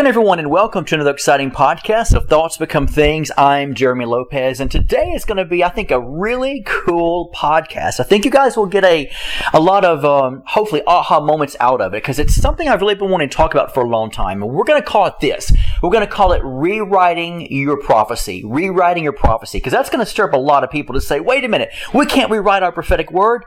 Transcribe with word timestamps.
Again, 0.00 0.08
everyone, 0.08 0.38
and 0.38 0.50
welcome 0.50 0.86
to 0.86 0.94
another 0.94 1.10
exciting 1.10 1.50
podcast 1.50 2.14
of 2.14 2.26
Thoughts 2.26 2.56
Become 2.56 2.86
Things. 2.86 3.30
I'm 3.36 3.74
Jeremy 3.74 4.06
Lopez, 4.06 4.58
and 4.58 4.70
today 4.70 5.10
is 5.10 5.26
going 5.26 5.36
to 5.36 5.44
be, 5.44 5.62
I 5.62 5.68
think, 5.68 5.90
a 5.90 6.00
really 6.00 6.62
cool 6.64 7.30
podcast. 7.34 8.00
I 8.00 8.04
think 8.04 8.24
you 8.24 8.30
guys 8.30 8.56
will 8.56 8.64
get 8.64 8.82
a, 8.82 9.12
a 9.52 9.60
lot 9.60 9.84
of, 9.84 10.02
um, 10.06 10.42
hopefully, 10.46 10.82
aha 10.86 11.20
moments 11.20 11.54
out 11.60 11.82
of 11.82 11.92
it 11.92 11.98
because 11.98 12.18
it's 12.18 12.34
something 12.34 12.66
I've 12.66 12.80
really 12.80 12.94
been 12.94 13.10
wanting 13.10 13.28
to 13.28 13.36
talk 13.36 13.52
about 13.52 13.74
for 13.74 13.82
a 13.82 13.86
long 13.86 14.10
time. 14.10 14.42
And 14.42 14.50
we're 14.50 14.64
going 14.64 14.80
to 14.80 14.88
call 14.88 15.04
it 15.04 15.20
this. 15.20 15.52
We're 15.82 15.90
going 15.90 16.06
to 16.06 16.10
call 16.10 16.32
it 16.32 16.40
rewriting 16.42 17.52
your 17.52 17.76
prophecy. 17.76 18.42
Rewriting 18.42 19.04
your 19.04 19.12
prophecy 19.12 19.58
because 19.58 19.74
that's 19.74 19.90
going 19.90 20.02
to 20.02 20.10
stir 20.10 20.28
up 20.28 20.32
a 20.32 20.38
lot 20.38 20.64
of 20.64 20.70
people 20.70 20.94
to 20.94 21.02
say, 21.02 21.20
wait 21.20 21.44
a 21.44 21.48
minute, 21.48 21.72
we 21.92 22.06
can't 22.06 22.30
rewrite 22.30 22.62
our 22.62 22.72
prophetic 22.72 23.12
word. 23.12 23.44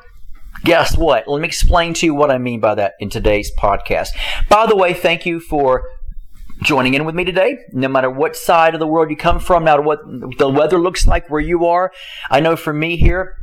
Guess 0.63 0.97
what? 0.97 1.27
Let 1.27 1.41
me 1.41 1.47
explain 1.47 1.95
to 1.95 2.05
you 2.05 2.13
what 2.13 2.29
I 2.29 2.37
mean 2.37 2.59
by 2.59 2.75
that 2.75 2.93
in 2.99 3.09
today's 3.09 3.51
podcast. 3.57 4.09
By 4.49 4.67
the 4.67 4.75
way, 4.75 4.93
thank 4.93 5.25
you 5.25 5.39
for 5.39 5.89
joining 6.63 6.93
in 6.93 7.05
with 7.05 7.15
me 7.15 7.23
today. 7.23 7.59
No 7.71 7.87
matter 7.87 8.09
what 8.09 8.35
side 8.35 8.73
of 8.73 8.79
the 8.79 8.87
world 8.87 9.09
you 9.09 9.17
come 9.17 9.39
from, 9.39 9.63
no 9.63 9.71
matter 9.71 9.81
what 9.81 9.99
the 10.37 10.49
weather 10.49 10.79
looks 10.79 11.05
like 11.05 11.29
where 11.29 11.41
you 11.41 11.65
are. 11.65 11.91
I 12.29 12.39
know 12.39 12.55
for 12.55 12.73
me 12.73 12.97
here, 12.97 13.37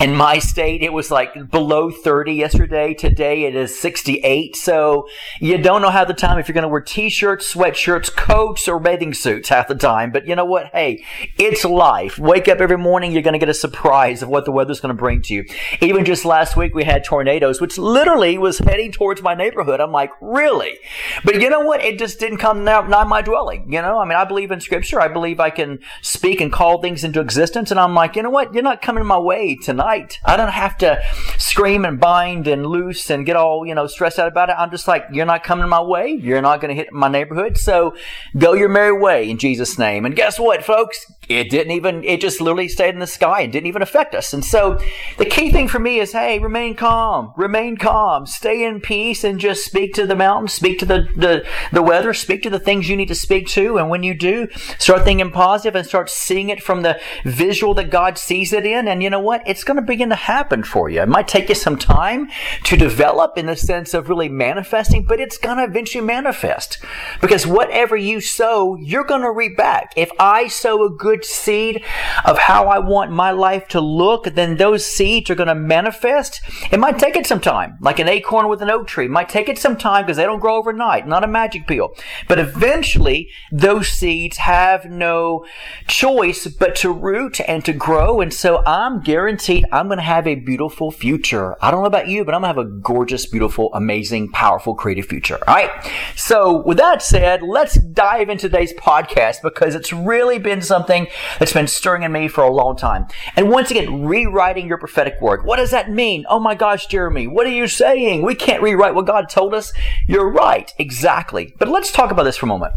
in 0.00 0.14
my 0.14 0.38
state, 0.38 0.82
it 0.82 0.92
was 0.92 1.10
like 1.10 1.50
below 1.50 1.90
30 1.90 2.32
yesterday. 2.32 2.94
Today 2.94 3.44
it 3.44 3.56
is 3.56 3.78
68. 3.78 4.54
So 4.54 5.08
you 5.40 5.58
don't 5.58 5.82
know 5.82 5.90
half 5.90 6.06
the 6.06 6.14
time 6.14 6.38
if 6.38 6.46
you're 6.46 6.54
going 6.54 6.62
to 6.62 6.68
wear 6.68 6.80
t-shirts, 6.80 7.52
sweatshirts, 7.52 8.14
coats, 8.14 8.68
or 8.68 8.78
bathing 8.78 9.12
suits 9.12 9.48
half 9.48 9.66
the 9.66 9.74
time. 9.74 10.12
But 10.12 10.28
you 10.28 10.36
know 10.36 10.44
what? 10.44 10.66
Hey, 10.66 11.04
it's 11.36 11.64
life. 11.64 12.16
Wake 12.18 12.46
up 12.46 12.60
every 12.60 12.78
morning. 12.78 13.10
You're 13.10 13.22
going 13.22 13.32
to 13.32 13.40
get 13.40 13.48
a 13.48 13.54
surprise 13.54 14.22
of 14.22 14.28
what 14.28 14.44
the 14.44 14.52
weather's 14.52 14.80
going 14.80 14.94
to 14.94 15.00
bring 15.00 15.20
to 15.22 15.34
you. 15.34 15.44
Even 15.80 16.04
just 16.04 16.24
last 16.24 16.56
week 16.56 16.74
we 16.74 16.84
had 16.84 17.02
tornadoes, 17.02 17.60
which 17.60 17.76
literally 17.76 18.38
was 18.38 18.58
heading 18.58 18.92
towards 18.92 19.20
my 19.20 19.34
neighborhood. 19.34 19.80
I'm 19.80 19.90
like, 19.90 20.12
really? 20.20 20.78
But 21.24 21.40
you 21.40 21.50
know 21.50 21.60
what? 21.60 21.82
It 21.82 21.98
just 21.98 22.20
didn't 22.20 22.38
come 22.38 22.62
nigh 22.62 23.04
my 23.04 23.22
dwelling. 23.22 23.72
You 23.72 23.82
know, 23.82 23.98
I 23.98 24.04
mean, 24.04 24.16
I 24.16 24.24
believe 24.24 24.52
in 24.52 24.60
scripture. 24.60 25.00
I 25.00 25.08
believe 25.08 25.40
I 25.40 25.50
can 25.50 25.80
speak 26.02 26.40
and 26.40 26.52
call 26.52 26.80
things 26.80 27.02
into 27.02 27.20
existence. 27.20 27.72
And 27.72 27.80
I'm 27.80 27.94
like, 27.94 28.14
you 28.14 28.22
know 28.22 28.30
what? 28.30 28.54
You're 28.54 28.62
not 28.62 28.80
coming 28.80 29.04
my 29.04 29.18
way 29.18 29.56
tonight. 29.56 29.87
I 29.88 30.36
don't 30.36 30.52
have 30.52 30.76
to 30.78 31.00
scream 31.38 31.84
and 31.84 31.98
bind 31.98 32.46
and 32.46 32.66
loose 32.66 33.10
and 33.10 33.24
get 33.26 33.36
all, 33.36 33.66
you 33.66 33.74
know, 33.74 33.86
stressed 33.86 34.18
out 34.18 34.28
about 34.28 34.50
it. 34.50 34.56
I'm 34.58 34.70
just 34.70 34.86
like, 34.86 35.06
you're 35.12 35.26
not 35.26 35.44
coming 35.44 35.68
my 35.68 35.80
way. 35.80 36.10
You're 36.10 36.42
not 36.42 36.60
going 36.60 36.68
to 36.68 36.74
hit 36.74 36.92
my 36.92 37.08
neighborhood. 37.08 37.56
So 37.56 37.94
go 38.36 38.52
your 38.52 38.68
merry 38.68 38.98
way 38.98 39.28
in 39.28 39.38
Jesus' 39.38 39.78
name. 39.78 40.04
And 40.04 40.14
guess 40.14 40.38
what, 40.38 40.64
folks? 40.64 41.04
It 41.28 41.50
didn't 41.50 41.72
even, 41.72 42.04
it 42.04 42.20
just 42.20 42.40
literally 42.40 42.68
stayed 42.68 42.94
in 42.94 43.00
the 43.00 43.06
sky 43.06 43.42
and 43.42 43.52
didn't 43.52 43.66
even 43.66 43.82
affect 43.82 44.14
us. 44.14 44.32
And 44.32 44.44
so 44.44 44.78
the 45.18 45.26
key 45.26 45.50
thing 45.50 45.68
for 45.68 45.78
me 45.78 45.98
is, 45.98 46.12
hey, 46.12 46.38
remain 46.38 46.74
calm, 46.74 47.32
remain 47.36 47.76
calm, 47.76 48.24
stay 48.26 48.64
in 48.64 48.80
peace 48.80 49.24
and 49.24 49.38
just 49.38 49.64
speak 49.64 49.94
to 49.94 50.06
the 50.06 50.16
mountains, 50.16 50.54
speak 50.54 50.78
to 50.78 50.86
the, 50.86 51.06
the, 51.14 51.46
the 51.72 51.82
weather, 51.82 52.14
speak 52.14 52.42
to 52.44 52.50
the 52.50 52.58
things 52.58 52.88
you 52.88 52.96
need 52.96 53.08
to 53.08 53.14
speak 53.14 53.46
to. 53.48 53.76
And 53.78 53.90
when 53.90 54.02
you 54.02 54.14
do, 54.14 54.48
start 54.78 55.04
thinking 55.04 55.30
positive 55.30 55.76
and 55.76 55.86
start 55.86 56.08
seeing 56.08 56.48
it 56.48 56.62
from 56.62 56.82
the 56.82 56.98
visual 57.24 57.74
that 57.74 57.90
God 57.90 58.16
sees 58.16 58.52
it 58.52 58.64
in. 58.64 58.88
And 58.88 59.02
you 59.02 59.10
know 59.10 59.20
what? 59.20 59.42
It's 59.46 59.64
going 59.64 59.77
begin 59.82 60.08
to 60.10 60.14
happen 60.14 60.62
for 60.62 60.88
you. 60.88 61.02
It 61.02 61.08
might 61.08 61.28
take 61.28 61.48
you 61.48 61.54
some 61.54 61.78
time 61.78 62.28
to 62.64 62.76
develop 62.76 63.36
in 63.36 63.46
the 63.46 63.56
sense 63.56 63.94
of 63.94 64.08
really 64.08 64.28
manifesting, 64.28 65.04
but 65.04 65.20
it's 65.20 65.38
going 65.38 65.58
to 65.58 65.64
eventually 65.64 66.04
manifest. 66.04 66.78
Because 67.20 67.46
whatever 67.46 67.96
you 67.96 68.20
sow, 68.20 68.76
you're 68.76 69.04
going 69.04 69.22
to 69.22 69.30
reap 69.30 69.56
back. 69.56 69.92
If 69.96 70.10
I 70.18 70.48
sow 70.48 70.84
a 70.84 70.90
good 70.90 71.24
seed 71.24 71.84
of 72.24 72.38
how 72.38 72.66
I 72.66 72.78
want 72.78 73.10
my 73.12 73.30
life 73.30 73.68
to 73.68 73.80
look, 73.80 74.24
then 74.24 74.56
those 74.56 74.84
seeds 74.84 75.30
are 75.30 75.34
going 75.34 75.48
to 75.48 75.54
manifest. 75.54 76.40
It 76.70 76.80
might 76.80 76.98
take 76.98 77.16
it 77.16 77.26
some 77.26 77.40
time, 77.40 77.78
like 77.80 77.98
an 77.98 78.08
acorn 78.08 78.48
with 78.48 78.62
an 78.62 78.70
oak 78.70 78.86
tree. 78.86 79.06
It 79.06 79.10
might 79.10 79.28
take 79.28 79.48
it 79.48 79.58
some 79.58 79.76
time 79.76 80.04
because 80.04 80.16
they 80.16 80.24
don't 80.24 80.40
grow 80.40 80.56
overnight, 80.56 81.06
not 81.06 81.24
a 81.24 81.28
magic 81.28 81.66
pill. 81.66 81.94
But 82.26 82.38
eventually, 82.38 83.30
those 83.52 83.88
seeds 83.88 84.38
have 84.38 84.84
no 84.86 85.44
choice 85.86 86.46
but 86.46 86.74
to 86.76 86.92
root 86.92 87.40
and 87.46 87.64
to 87.64 87.72
grow. 87.72 88.20
And 88.20 88.32
so 88.32 88.62
I'm 88.66 89.00
guaranteed 89.00 89.66
I'm 89.72 89.86
going 89.86 89.98
to 89.98 90.04
have 90.04 90.26
a 90.26 90.34
beautiful 90.34 90.90
future. 90.90 91.56
I 91.62 91.70
don't 91.70 91.82
know 91.82 91.86
about 91.86 92.08
you, 92.08 92.24
but 92.24 92.34
I'm 92.34 92.42
going 92.42 92.54
to 92.54 92.60
have 92.60 92.66
a 92.66 92.70
gorgeous, 92.80 93.26
beautiful, 93.26 93.72
amazing, 93.74 94.30
powerful, 94.32 94.74
creative 94.74 95.06
future. 95.06 95.38
All 95.46 95.54
right. 95.54 95.70
So 96.16 96.62
with 96.62 96.78
that 96.78 97.02
said, 97.02 97.42
let's 97.42 97.74
dive 97.74 98.28
into 98.28 98.48
today's 98.48 98.72
podcast 98.74 99.42
because 99.42 99.74
it's 99.74 99.92
really 99.92 100.38
been 100.38 100.62
something 100.62 101.06
that's 101.38 101.52
been 101.52 101.66
stirring 101.66 102.02
in 102.02 102.12
me 102.12 102.28
for 102.28 102.42
a 102.44 102.50
long 102.50 102.76
time. 102.76 103.06
And 103.36 103.50
once 103.50 103.70
again, 103.70 104.04
rewriting 104.04 104.66
your 104.66 104.78
prophetic 104.78 105.20
word. 105.20 105.44
What 105.44 105.56
does 105.56 105.70
that 105.70 105.90
mean? 105.90 106.24
Oh 106.28 106.40
my 106.40 106.54
gosh, 106.54 106.86
Jeremy, 106.86 107.26
what 107.26 107.46
are 107.46 107.50
you 107.50 107.68
saying? 107.68 108.22
We 108.22 108.34
can't 108.34 108.62
rewrite 108.62 108.94
what 108.94 109.06
God 109.06 109.28
told 109.28 109.54
us. 109.54 109.72
You're 110.06 110.30
right. 110.30 110.72
Exactly. 110.78 111.54
But 111.58 111.68
let's 111.68 111.92
talk 111.92 112.10
about 112.10 112.24
this 112.24 112.36
for 112.36 112.46
a 112.46 112.48
moment. 112.48 112.72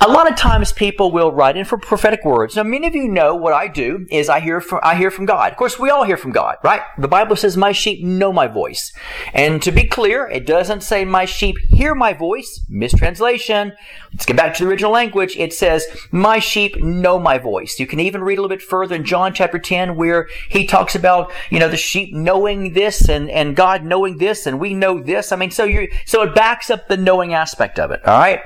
A 0.00 0.08
lot 0.08 0.30
of 0.30 0.36
times 0.36 0.72
people 0.72 1.12
will 1.12 1.32
write 1.32 1.56
in 1.56 1.64
for 1.64 1.78
prophetic 1.78 2.24
words. 2.24 2.56
Now, 2.56 2.64
many 2.64 2.86
of 2.86 2.94
you 2.94 3.08
know 3.08 3.34
what 3.34 3.52
I 3.52 3.68
do 3.68 4.06
is 4.10 4.28
I 4.28 4.40
hear 4.40 4.60
from, 4.60 4.80
I 4.82 4.96
hear 4.96 5.10
from 5.10 5.26
God. 5.26 5.52
Of 5.52 5.56
course, 5.56 5.78
we 5.78 5.90
all 5.90 6.01
hear 6.04 6.16
from 6.16 6.32
God, 6.32 6.56
right? 6.62 6.82
The 6.98 7.08
Bible 7.08 7.36
says, 7.36 7.56
my 7.56 7.72
sheep 7.72 8.04
know 8.04 8.32
my 8.32 8.46
voice. 8.46 8.92
And 9.32 9.62
to 9.62 9.72
be 9.72 9.84
clear, 9.84 10.26
it 10.28 10.46
doesn't 10.46 10.82
say 10.82 11.04
my 11.04 11.24
sheep 11.24 11.56
hear 11.70 11.94
my 11.94 12.12
voice. 12.12 12.64
Mistranslation. 12.70 13.72
Let's 14.12 14.26
get 14.26 14.36
back 14.36 14.54
to 14.54 14.64
the 14.64 14.70
original 14.70 14.92
language. 14.92 15.36
It 15.36 15.52
says, 15.52 15.86
my 16.10 16.38
sheep 16.38 16.76
know 16.76 17.18
my 17.18 17.38
voice. 17.38 17.78
You 17.78 17.86
can 17.86 18.00
even 18.00 18.22
read 18.22 18.38
a 18.38 18.42
little 18.42 18.54
bit 18.54 18.62
further 18.62 18.94
in 18.94 19.04
John 19.04 19.32
chapter 19.34 19.58
10 19.58 19.96
where 19.96 20.28
he 20.48 20.66
talks 20.66 20.94
about, 20.94 21.32
you 21.50 21.58
know, 21.58 21.68
the 21.68 21.76
sheep 21.76 22.14
knowing 22.14 22.72
this 22.72 23.08
and, 23.08 23.30
and 23.30 23.56
God 23.56 23.84
knowing 23.84 24.18
this 24.18 24.46
and 24.46 24.60
we 24.60 24.74
know 24.74 25.02
this. 25.02 25.32
I 25.32 25.36
mean, 25.36 25.50
so 25.50 25.64
you 25.64 25.88
so 26.04 26.22
it 26.22 26.34
backs 26.34 26.70
up 26.70 26.88
the 26.88 26.96
knowing 26.96 27.34
aspect 27.34 27.78
of 27.78 27.90
it. 27.90 28.04
All 28.06 28.18
right. 28.18 28.40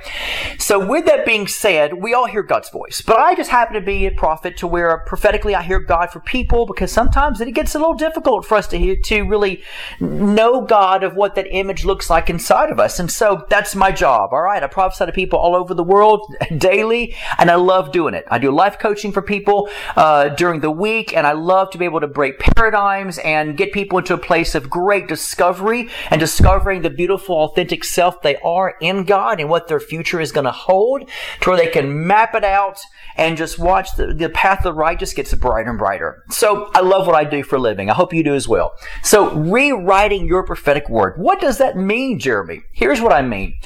So 0.59 0.85
with 0.85 1.07
that 1.07 1.27
being 1.27 1.47
said, 1.47 1.95
we 1.95 2.15
all 2.15 2.27
hear 2.27 2.43
God's 2.43 2.71
voice, 2.71 3.03
but 3.03 3.19
I 3.19 3.35
just 3.35 3.51
happen 3.51 3.75
to 3.75 3.81
be 3.81 4.07
a 4.07 4.11
prophet 4.11 4.57
to 4.59 4.67
where 4.67 4.99
prophetically 4.99 5.55
I 5.55 5.63
hear 5.63 5.79
God 5.79 6.11
for 6.11 6.21
people 6.21 6.67
because 6.67 6.93
sometimes 6.93 7.41
it 7.47 7.53
gets 7.53 7.75
a 7.75 7.79
little 7.79 7.95
difficult 7.95 8.45
for 8.45 8.57
us 8.57 8.67
to 8.69 8.97
to 8.97 9.23
really 9.23 9.63
know 10.01 10.63
God 10.63 11.05
of 11.05 11.15
what 11.15 11.35
that 11.35 11.47
image 11.49 11.85
looks 11.85 12.11
like 12.11 12.29
inside 12.29 12.71
of 12.71 12.81
us. 12.81 12.99
And 12.99 13.11
so 13.11 13.47
that's 13.49 13.75
my 13.75 13.93
job. 13.93 14.31
All 14.33 14.43
right. 14.43 14.63
I 14.63 14.67
prophesy 14.67 15.07
to 15.07 15.13
people 15.13 15.39
all 15.39 15.55
over 15.55 15.75
the 15.75 15.85
world 15.85 16.35
daily 16.59 17.15
and 17.39 17.51
I 17.51 17.57
love 17.57 17.93
doing 17.93 18.15
it. 18.15 18.25
I 18.29 18.39
do 18.39 18.51
life 18.51 18.79
coaching 18.79 19.13
for 19.13 19.23
people, 19.23 19.69
uh, 19.97 20.31
during 20.31 20.61
the 20.61 20.71
week 20.71 21.17
and 21.17 21.27
I 21.27 21.33
love 21.33 21.71
to 21.71 21.79
be 21.79 21.85
able 21.85 22.01
to 22.01 22.09
break 22.09 22.39
paradigms 22.39 23.19
and 23.19 23.57
get 23.57 23.73
people 23.73 23.99
into 23.99 24.15
a 24.15 24.19
place 24.19 24.55
of 24.55 24.69
great 24.69 25.09
discovery 25.09 25.89
and 26.11 26.21
discovering 26.21 26.83
the 26.83 26.91
beautiful, 26.91 27.37
authentic 27.37 27.85
self 27.85 28.23
they 28.23 28.37
are 28.39 28.75
in 28.81 29.05
God 29.05 29.41
and 29.41 29.49
what 29.49 29.69
their 29.69 29.81
future 29.81 30.21
is 30.21 30.33
going 30.33 30.45
to 30.45 30.53
hold 30.53 31.09
to 31.41 31.51
where 31.51 31.59
they 31.59 31.69
can 31.69 32.07
map 32.07 32.35
it 32.35 32.45
out 32.45 32.79
and 33.17 33.37
just 33.37 33.59
watch 33.59 33.89
the, 33.97 34.13
the 34.13 34.29
path 34.29 34.59
of 34.59 34.65
the 34.65 34.73
righteous 34.73 35.13
gets 35.13 35.33
brighter 35.35 35.71
and 35.71 35.79
brighter. 35.79 36.25
So 36.31 36.71
I 36.75 36.81
love 36.81 37.07
what 37.07 37.17
I 37.17 37.25
do 37.25 37.36
for 37.43 37.57
a 37.57 37.61
living. 37.61 37.91
I 37.91 37.95
hope 37.95 38.13
you 38.13 38.23
do 38.23 38.35
as 38.35 38.49
well. 38.49 38.73
So 39.03 39.33
rewriting 39.35 40.27
your 40.27 40.45
prophetic 40.45 40.89
word. 40.89 41.19
What 41.19 41.41
does 41.41 41.59
that 41.59 41.77
mean, 41.77 42.19
Jeremy? 42.19 42.63
Here's 42.73 43.01
what 43.01 43.13
I 43.13 43.23
mean. 43.23 43.59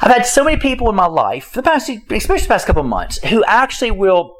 I've 0.00 0.12
had 0.12 0.26
so 0.26 0.44
many 0.44 0.58
people 0.58 0.88
in 0.88 0.94
my 0.94 1.06
life, 1.06 1.52
the 1.52 1.62
past, 1.62 1.88
especially 1.88 2.42
the 2.42 2.48
past 2.48 2.66
couple 2.66 2.82
months, 2.82 3.18
who 3.24 3.42
actually 3.44 3.90
will 3.90 4.36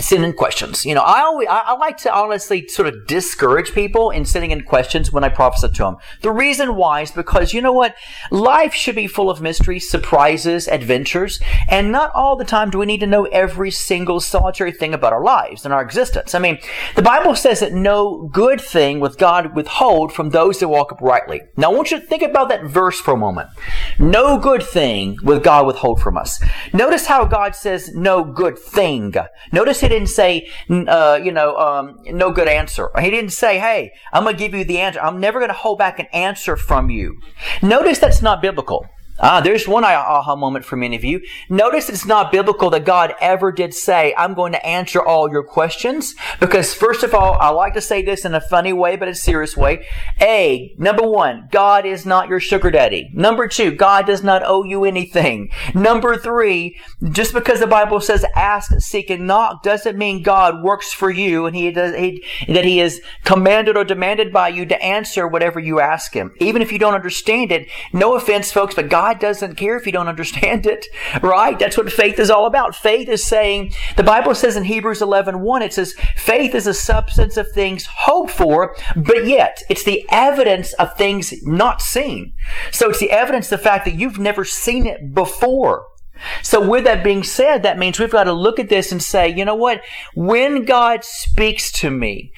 send 0.00 0.24
in 0.24 0.32
questions. 0.32 0.86
You 0.86 0.94
know, 0.94 1.02
I 1.02 1.20
always 1.20 1.48
I, 1.48 1.58
I, 1.66 1.76
like 1.76 1.98
to 1.98 2.14
honestly 2.14 2.66
sort 2.68 2.88
of 2.88 3.06
discourage 3.06 3.72
people 3.72 4.10
in 4.10 4.24
sending 4.24 4.50
in 4.50 4.62
questions 4.62 5.12
when 5.12 5.22
I 5.22 5.28
prophesy 5.28 5.68
to 5.68 5.82
them. 5.82 5.96
The 6.22 6.30
reason 6.30 6.76
why 6.76 7.02
is 7.02 7.10
because 7.10 7.52
you 7.52 7.60
know 7.60 7.72
what, 7.72 7.94
life 8.30 8.72
should 8.72 8.94
be 8.94 9.06
full 9.06 9.28
of 9.28 9.42
mysteries, 9.42 9.90
surprises, 9.90 10.66
adventures, 10.66 11.40
and 11.68 11.92
not 11.92 12.10
all 12.14 12.36
the 12.36 12.44
time 12.44 12.70
do 12.70 12.78
we 12.78 12.86
need 12.86 13.00
to 13.00 13.06
know 13.06 13.24
every 13.26 13.70
single 13.70 14.20
solitary 14.20 14.72
thing 14.72 14.94
about 14.94 15.12
our 15.12 15.22
lives 15.22 15.64
and 15.64 15.74
our 15.74 15.82
existence. 15.82 16.34
I 16.34 16.38
mean, 16.38 16.58
the 16.96 17.02
Bible 17.02 17.36
says 17.36 17.60
that 17.60 17.72
no 17.72 18.28
good 18.32 18.60
thing 18.60 19.00
with 19.00 19.18
God 19.18 19.54
withhold 19.54 20.12
from 20.12 20.30
those 20.30 20.58
that 20.60 20.68
walk 20.68 20.92
uprightly. 20.92 21.42
Now, 21.56 21.70
I 21.70 21.74
want 21.74 21.90
you 21.90 22.00
to 22.00 22.06
think 22.06 22.22
about 22.22 22.48
that 22.48 22.64
verse 22.64 22.98
for 22.98 23.14
a 23.14 23.16
moment. 23.16 23.50
No 23.98 24.38
good 24.38 24.62
thing 24.62 25.18
with 25.22 25.42
God 25.42 25.66
withhold 25.66 26.00
from 26.00 26.16
us. 26.16 26.42
Notice 26.72 27.06
how 27.06 27.24
God 27.24 27.54
says 27.54 27.94
no 27.94 28.24
good 28.24 28.58
thing. 28.58 29.14
Notice 29.52 29.81
he 29.82 29.88
didn't 29.88 30.08
say, 30.08 30.48
uh, 30.70 31.20
you 31.22 31.30
know, 31.30 31.56
um, 31.58 31.98
no 32.06 32.32
good 32.32 32.48
answer. 32.48 32.90
He 32.98 33.10
didn't 33.10 33.32
say, 33.32 33.58
hey, 33.58 33.92
I'm 34.12 34.24
going 34.24 34.36
to 34.36 34.38
give 34.38 34.54
you 34.54 34.64
the 34.64 34.78
answer. 34.78 35.00
I'm 35.00 35.20
never 35.20 35.38
going 35.38 35.50
to 35.50 35.54
hold 35.54 35.78
back 35.78 35.98
an 35.98 36.06
answer 36.12 36.56
from 36.56 36.88
you. 36.88 37.20
Notice 37.62 37.98
that's 37.98 38.22
not 38.22 38.40
biblical. 38.40 38.86
Ah, 39.24 39.40
there's 39.40 39.68
one 39.68 39.84
aha 39.84 40.34
moment 40.34 40.64
for 40.64 40.74
many 40.74 40.96
of 40.96 41.04
you. 41.04 41.20
Notice 41.48 41.88
it's 41.88 42.04
not 42.04 42.32
biblical 42.32 42.70
that 42.70 42.84
God 42.84 43.14
ever 43.20 43.52
did 43.52 43.72
say, 43.72 44.12
I'm 44.18 44.34
going 44.34 44.50
to 44.50 44.66
answer 44.66 45.00
all 45.00 45.30
your 45.30 45.44
questions. 45.44 46.16
Because 46.40 46.74
first 46.74 47.04
of 47.04 47.14
all, 47.14 47.34
I 47.34 47.50
like 47.50 47.74
to 47.74 47.80
say 47.80 48.02
this 48.02 48.24
in 48.24 48.34
a 48.34 48.40
funny 48.40 48.72
way, 48.72 48.96
but 48.96 49.06
a 49.06 49.14
serious 49.14 49.56
way. 49.56 49.86
A, 50.20 50.74
number 50.76 51.06
one, 51.06 51.48
God 51.52 51.86
is 51.86 52.04
not 52.04 52.28
your 52.28 52.40
sugar 52.40 52.72
daddy. 52.72 53.10
Number 53.14 53.46
two, 53.46 53.70
God 53.70 54.06
does 54.06 54.24
not 54.24 54.42
owe 54.44 54.64
you 54.64 54.84
anything. 54.84 55.52
Number 55.72 56.16
three, 56.16 56.76
just 57.10 57.32
because 57.32 57.60
the 57.60 57.68
Bible 57.68 58.00
says 58.00 58.24
ask, 58.34 58.72
seek, 58.80 59.08
and 59.08 59.28
knock 59.28 59.62
doesn't 59.62 59.96
mean 59.96 60.24
God 60.24 60.64
works 60.64 60.92
for 60.92 61.10
you 61.12 61.46
and 61.46 61.54
he 61.54 61.70
does, 61.70 61.94
he, 61.94 62.24
that 62.48 62.64
he 62.64 62.80
is 62.80 63.00
commanded 63.22 63.76
or 63.76 63.84
demanded 63.84 64.32
by 64.32 64.48
you 64.48 64.66
to 64.66 64.82
answer 64.82 65.28
whatever 65.28 65.60
you 65.60 65.78
ask 65.78 66.12
him. 66.12 66.32
Even 66.38 66.60
if 66.60 66.72
you 66.72 66.78
don't 66.80 66.94
understand 66.94 67.52
it, 67.52 67.68
no 67.92 68.16
offense, 68.16 68.50
folks, 68.50 68.74
but 68.74 68.88
God 68.88 69.11
God 69.12 69.20
doesn't 69.20 69.56
care 69.56 69.76
if 69.76 69.84
you 69.84 69.92
don't 69.92 70.08
understand 70.08 70.66
it, 70.66 70.86
right? 71.22 71.58
That's 71.58 71.76
what 71.76 71.92
faith 71.92 72.18
is 72.18 72.30
all 72.30 72.46
about. 72.46 72.74
Faith 72.74 73.08
is 73.08 73.22
saying, 73.22 73.72
the 73.96 74.02
Bible 74.02 74.34
says 74.34 74.56
in 74.56 74.64
Hebrews 74.64 75.02
11, 75.02 75.40
1, 75.40 75.62
it 75.62 75.74
says, 75.74 75.94
faith 76.16 76.54
is 76.54 76.66
a 76.66 76.72
substance 76.72 77.36
of 77.36 77.50
things 77.52 77.86
hoped 77.86 78.30
for, 78.30 78.74
but 78.96 79.26
yet 79.26 79.62
it's 79.68 79.84
the 79.84 80.06
evidence 80.10 80.72
of 80.74 80.96
things 80.96 81.34
not 81.42 81.82
seen. 81.82 82.32
So 82.70 82.88
it's 82.88 83.00
the 83.00 83.10
evidence, 83.10 83.52
of 83.52 83.58
the 83.58 83.64
fact 83.64 83.84
that 83.84 83.94
you've 83.94 84.18
never 84.18 84.44
seen 84.44 84.86
it 84.86 85.12
before. 85.12 85.86
So 86.42 86.66
with 86.66 86.84
that 86.84 87.04
being 87.04 87.22
said, 87.22 87.62
that 87.62 87.78
means 87.78 87.98
we've 87.98 88.10
got 88.10 88.24
to 88.24 88.32
look 88.32 88.58
at 88.58 88.68
this 88.68 88.92
and 88.92 89.02
say, 89.02 89.28
you 89.28 89.44
know 89.44 89.54
what? 89.54 89.82
When 90.14 90.64
God 90.64 91.04
speaks 91.04 91.70
to 91.72 91.90
me, 91.90 92.32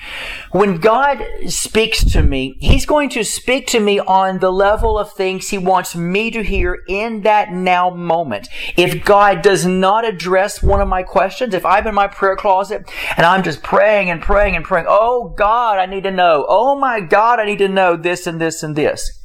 when 0.52 0.76
God 0.78 1.24
speaks 1.48 2.04
to 2.12 2.22
me, 2.22 2.56
He's 2.60 2.86
going 2.86 3.10
to 3.10 3.24
speak 3.24 3.66
to 3.68 3.80
me 3.80 4.00
on 4.00 4.38
the 4.38 4.52
level 4.52 4.98
of 4.98 5.12
things 5.12 5.50
He 5.50 5.58
wants 5.58 5.94
me 5.94 6.30
to 6.30 6.42
hear 6.42 6.82
in 6.88 7.22
that 7.22 7.52
now 7.52 7.90
moment. 7.90 8.48
If 8.76 9.04
God 9.04 9.42
does 9.42 9.66
not 9.66 10.04
address 10.04 10.62
one 10.62 10.80
of 10.80 10.88
my 10.88 11.02
questions, 11.02 11.54
if 11.54 11.64
I'm 11.64 11.86
in 11.86 11.94
my 11.94 12.08
prayer 12.08 12.36
closet 12.36 12.90
and 13.16 13.26
I'm 13.26 13.42
just 13.42 13.62
praying 13.62 14.10
and 14.10 14.22
praying 14.22 14.56
and 14.56 14.64
praying, 14.64 14.86
oh 14.88 15.34
God, 15.36 15.78
I 15.78 15.86
need 15.86 16.04
to 16.04 16.10
know. 16.10 16.46
Oh 16.48 16.76
my 16.78 17.00
God, 17.00 17.40
I 17.40 17.44
need 17.44 17.58
to 17.58 17.68
know 17.68 17.96
this 17.96 18.26
and 18.26 18.40
this 18.40 18.62
and 18.62 18.76
this. 18.76 19.23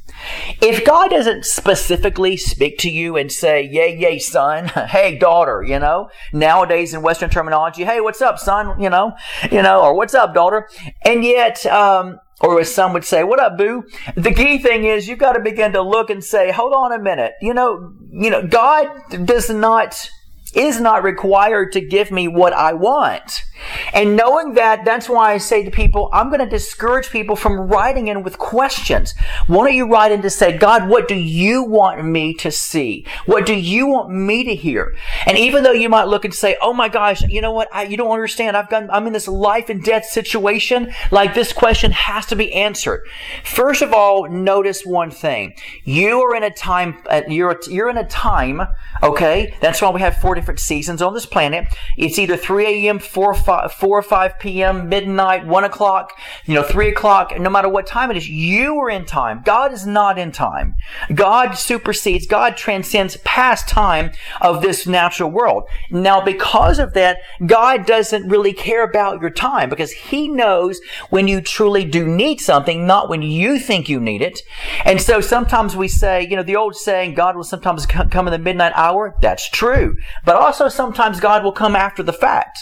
If 0.60 0.84
God 0.84 1.10
doesn't 1.10 1.44
specifically 1.44 2.36
speak 2.36 2.78
to 2.78 2.90
you 2.90 3.16
and 3.16 3.30
say, 3.30 3.62
yay, 3.62 3.96
yay, 3.96 4.18
son, 4.18 4.68
hey, 4.88 5.18
daughter, 5.18 5.62
you 5.62 5.78
know, 5.78 6.10
nowadays 6.32 6.94
in 6.94 7.02
Western 7.02 7.30
terminology, 7.30 7.84
hey, 7.84 8.00
what's 8.00 8.20
up, 8.20 8.38
son, 8.38 8.80
you 8.80 8.90
know, 8.90 9.12
you 9.50 9.62
know, 9.62 9.82
or 9.82 9.94
what's 9.94 10.14
up, 10.14 10.34
daughter, 10.34 10.68
and 11.04 11.24
yet, 11.24 11.64
um, 11.66 12.18
or 12.40 12.60
as 12.60 12.74
some 12.74 12.92
would 12.94 13.04
say, 13.04 13.22
what 13.22 13.40
up, 13.40 13.58
boo? 13.58 13.84
The 14.16 14.32
key 14.32 14.58
thing 14.58 14.84
is 14.84 15.08
you've 15.08 15.18
got 15.18 15.34
to 15.34 15.40
begin 15.40 15.72
to 15.72 15.82
look 15.82 16.08
and 16.08 16.24
say, 16.24 16.50
hold 16.50 16.72
on 16.72 16.92
a 16.92 16.98
minute. 16.98 17.32
You 17.42 17.52
know, 17.52 17.92
you 18.10 18.30
know, 18.30 18.46
God 18.46 18.88
does 19.26 19.50
not 19.50 20.10
is 20.54 20.80
not 20.80 21.04
required 21.04 21.70
to 21.72 21.80
give 21.80 22.10
me 22.10 22.26
what 22.26 22.52
I 22.52 22.72
want. 22.72 23.42
And 23.92 24.16
knowing 24.16 24.54
that, 24.54 24.84
that's 24.84 25.08
why 25.08 25.32
I 25.32 25.38
say 25.38 25.64
to 25.64 25.70
people, 25.70 26.08
I'm 26.12 26.28
going 26.28 26.40
to 26.40 26.48
discourage 26.48 27.10
people 27.10 27.36
from 27.36 27.68
writing 27.68 28.08
in 28.08 28.22
with 28.22 28.38
questions. 28.38 29.14
Why 29.46 29.66
don't 29.66 29.74
you 29.74 29.90
write 29.90 30.12
in 30.12 30.22
to 30.22 30.30
say, 30.30 30.56
God, 30.56 30.88
what 30.88 31.08
do 31.08 31.14
you 31.14 31.62
want 31.64 32.04
me 32.04 32.34
to 32.34 32.50
see? 32.50 33.06
What 33.26 33.46
do 33.46 33.54
you 33.54 33.86
want 33.86 34.10
me 34.10 34.44
to 34.44 34.54
hear? 34.54 34.94
And 35.26 35.38
even 35.38 35.62
though 35.62 35.72
you 35.72 35.88
might 35.88 36.04
look 36.04 36.24
and 36.24 36.34
say, 36.34 36.56
oh 36.60 36.72
my 36.72 36.88
gosh, 36.88 37.22
you 37.22 37.40
know 37.40 37.52
what? 37.52 37.68
I, 37.72 37.84
you 37.84 37.96
don't 37.96 38.10
understand. 38.10 38.56
I've 38.56 38.70
got, 38.70 38.84
I'm 38.90 39.06
in 39.06 39.12
this 39.12 39.28
life 39.28 39.68
and 39.68 39.82
death 39.82 40.06
situation. 40.06 40.92
Like 41.10 41.34
this 41.34 41.52
question 41.52 41.92
has 41.92 42.26
to 42.26 42.36
be 42.36 42.52
answered. 42.52 43.06
First 43.44 43.82
of 43.82 43.92
all, 43.92 44.28
notice 44.28 44.84
one 44.84 45.10
thing. 45.10 45.54
You 45.84 46.20
are 46.22 46.34
in 46.34 46.42
a 46.42 46.50
time, 46.50 47.02
uh, 47.08 47.22
you're, 47.28 47.58
you're 47.68 47.90
in 47.90 47.96
a 47.96 48.06
time, 48.06 48.62
okay? 49.02 49.54
That's 49.60 49.82
why 49.82 49.90
we 49.90 50.00
have 50.00 50.16
four 50.18 50.34
different 50.34 50.60
seasons 50.60 51.02
on 51.02 51.14
this 51.14 51.26
planet. 51.26 51.66
It's 51.96 52.18
either 52.18 52.36
3 52.36 52.86
a.m., 52.86 52.98
4, 52.98 53.34
5, 53.34 53.49
4 53.72 53.98
or 53.98 54.02
5 54.02 54.38
p.m., 54.38 54.88
midnight, 54.88 55.46
1 55.46 55.64
o'clock, 55.64 56.18
you 56.44 56.54
know, 56.54 56.62
3 56.62 56.88
o'clock, 56.88 57.38
no 57.38 57.50
matter 57.50 57.68
what 57.68 57.86
time 57.86 58.10
it 58.10 58.16
is, 58.16 58.28
you 58.28 58.76
are 58.78 58.90
in 58.90 59.04
time. 59.04 59.42
God 59.44 59.72
is 59.72 59.86
not 59.86 60.18
in 60.18 60.32
time. 60.32 60.74
God 61.14 61.52
supersedes, 61.52 62.26
God 62.26 62.56
transcends 62.56 63.16
past 63.18 63.68
time 63.68 64.12
of 64.40 64.62
this 64.62 64.86
natural 64.86 65.30
world. 65.30 65.64
Now, 65.90 66.20
because 66.20 66.78
of 66.78 66.94
that, 66.94 67.18
God 67.46 67.86
doesn't 67.86 68.28
really 68.28 68.52
care 68.52 68.84
about 68.84 69.20
your 69.20 69.30
time 69.30 69.68
because 69.68 69.92
He 69.92 70.28
knows 70.28 70.80
when 71.10 71.28
you 71.28 71.40
truly 71.40 71.84
do 71.84 72.06
need 72.06 72.40
something, 72.40 72.86
not 72.86 73.08
when 73.08 73.22
you 73.22 73.58
think 73.58 73.88
you 73.88 74.00
need 74.00 74.22
it. 74.22 74.40
And 74.84 75.00
so 75.00 75.20
sometimes 75.20 75.76
we 75.76 75.88
say, 75.88 76.26
you 76.28 76.36
know, 76.36 76.42
the 76.42 76.56
old 76.56 76.76
saying, 76.76 77.14
God 77.14 77.36
will 77.36 77.44
sometimes 77.44 77.86
come 77.86 78.26
in 78.26 78.32
the 78.32 78.38
midnight 78.38 78.72
hour. 78.74 79.16
That's 79.20 79.48
true. 79.48 79.96
But 80.24 80.36
also 80.36 80.68
sometimes 80.68 81.20
God 81.20 81.44
will 81.44 81.52
come 81.52 81.76
after 81.76 82.02
the 82.02 82.12
fact. 82.12 82.58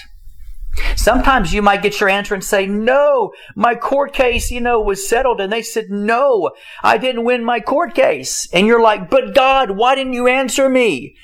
Sometimes 0.97 1.53
you 1.53 1.63
might 1.63 1.83
get 1.83 2.01
your 2.01 2.09
answer 2.09 2.35
and 2.35 2.45
say, 2.45 2.67
no, 2.67 3.33
my 3.55 3.75
court 3.75 4.13
case, 4.13 4.51
you 4.51 4.61
know, 4.61 4.81
was 4.81 5.09
settled. 5.09 5.41
And 5.41 5.53
they 5.53 5.63
said, 5.63 5.91
no, 5.91 6.51
I 6.83 6.99
didn't 6.99 7.25
win 7.25 7.45
my 7.45 7.61
court 7.61 7.95
case. 7.95 8.49
And 8.53 8.67
you're 8.67 8.83
like, 8.83 9.11
but 9.11 9.35
God, 9.35 9.73
why 9.73 9.95
didn't 9.95 10.13
you 10.13 10.27
answer 10.27 10.69
me? 10.69 11.17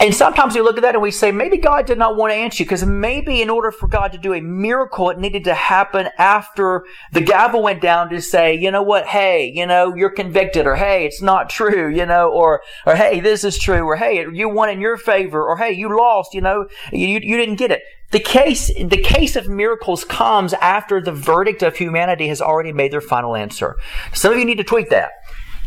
And 0.00 0.12
sometimes 0.12 0.54
we 0.54 0.60
look 0.60 0.76
at 0.76 0.82
that 0.82 0.94
and 0.94 1.02
we 1.02 1.12
say, 1.12 1.30
maybe 1.30 1.56
God 1.56 1.86
did 1.86 1.98
not 1.98 2.16
want 2.16 2.32
to 2.32 2.34
answer 2.34 2.62
you 2.62 2.66
because 2.66 2.84
maybe 2.84 3.40
in 3.40 3.48
order 3.48 3.70
for 3.70 3.86
God 3.86 4.10
to 4.12 4.18
do 4.18 4.34
a 4.34 4.40
miracle, 4.40 5.08
it 5.08 5.18
needed 5.18 5.44
to 5.44 5.54
happen 5.54 6.08
after 6.18 6.84
the 7.12 7.20
gavel 7.20 7.62
went 7.62 7.80
down 7.80 8.10
to 8.10 8.20
say, 8.20 8.54
you 8.54 8.72
know 8.72 8.82
what? 8.82 9.06
Hey, 9.06 9.52
you 9.54 9.64
know, 9.66 9.94
you're 9.94 10.10
convicted 10.10 10.66
or 10.66 10.74
hey, 10.74 11.06
it's 11.06 11.22
not 11.22 11.48
true, 11.48 11.88
you 11.88 12.04
know, 12.06 12.28
or, 12.28 12.60
or 12.86 12.96
hey, 12.96 13.20
this 13.20 13.44
is 13.44 13.56
true 13.56 13.82
or 13.84 13.94
hey, 13.94 14.26
you 14.32 14.48
won 14.48 14.68
in 14.68 14.80
your 14.80 14.96
favor 14.96 15.46
or 15.46 15.56
hey, 15.56 15.72
you 15.72 15.96
lost, 15.96 16.34
you 16.34 16.40
know, 16.40 16.66
you, 16.92 17.06
you 17.06 17.36
didn't 17.36 17.56
get 17.56 17.70
it. 17.70 17.82
The 18.10 18.20
case, 18.20 18.66
the 18.74 19.00
case 19.00 19.36
of 19.36 19.48
miracles 19.48 20.04
comes 20.04 20.54
after 20.54 21.00
the 21.00 21.12
verdict 21.12 21.62
of 21.62 21.76
humanity 21.76 22.28
has 22.28 22.40
already 22.40 22.72
made 22.72 22.92
their 22.92 23.00
final 23.00 23.36
answer. 23.36 23.76
Some 24.12 24.32
of 24.32 24.38
you 24.38 24.44
need 24.44 24.58
to 24.58 24.64
tweak 24.64 24.90
that. 24.90 25.12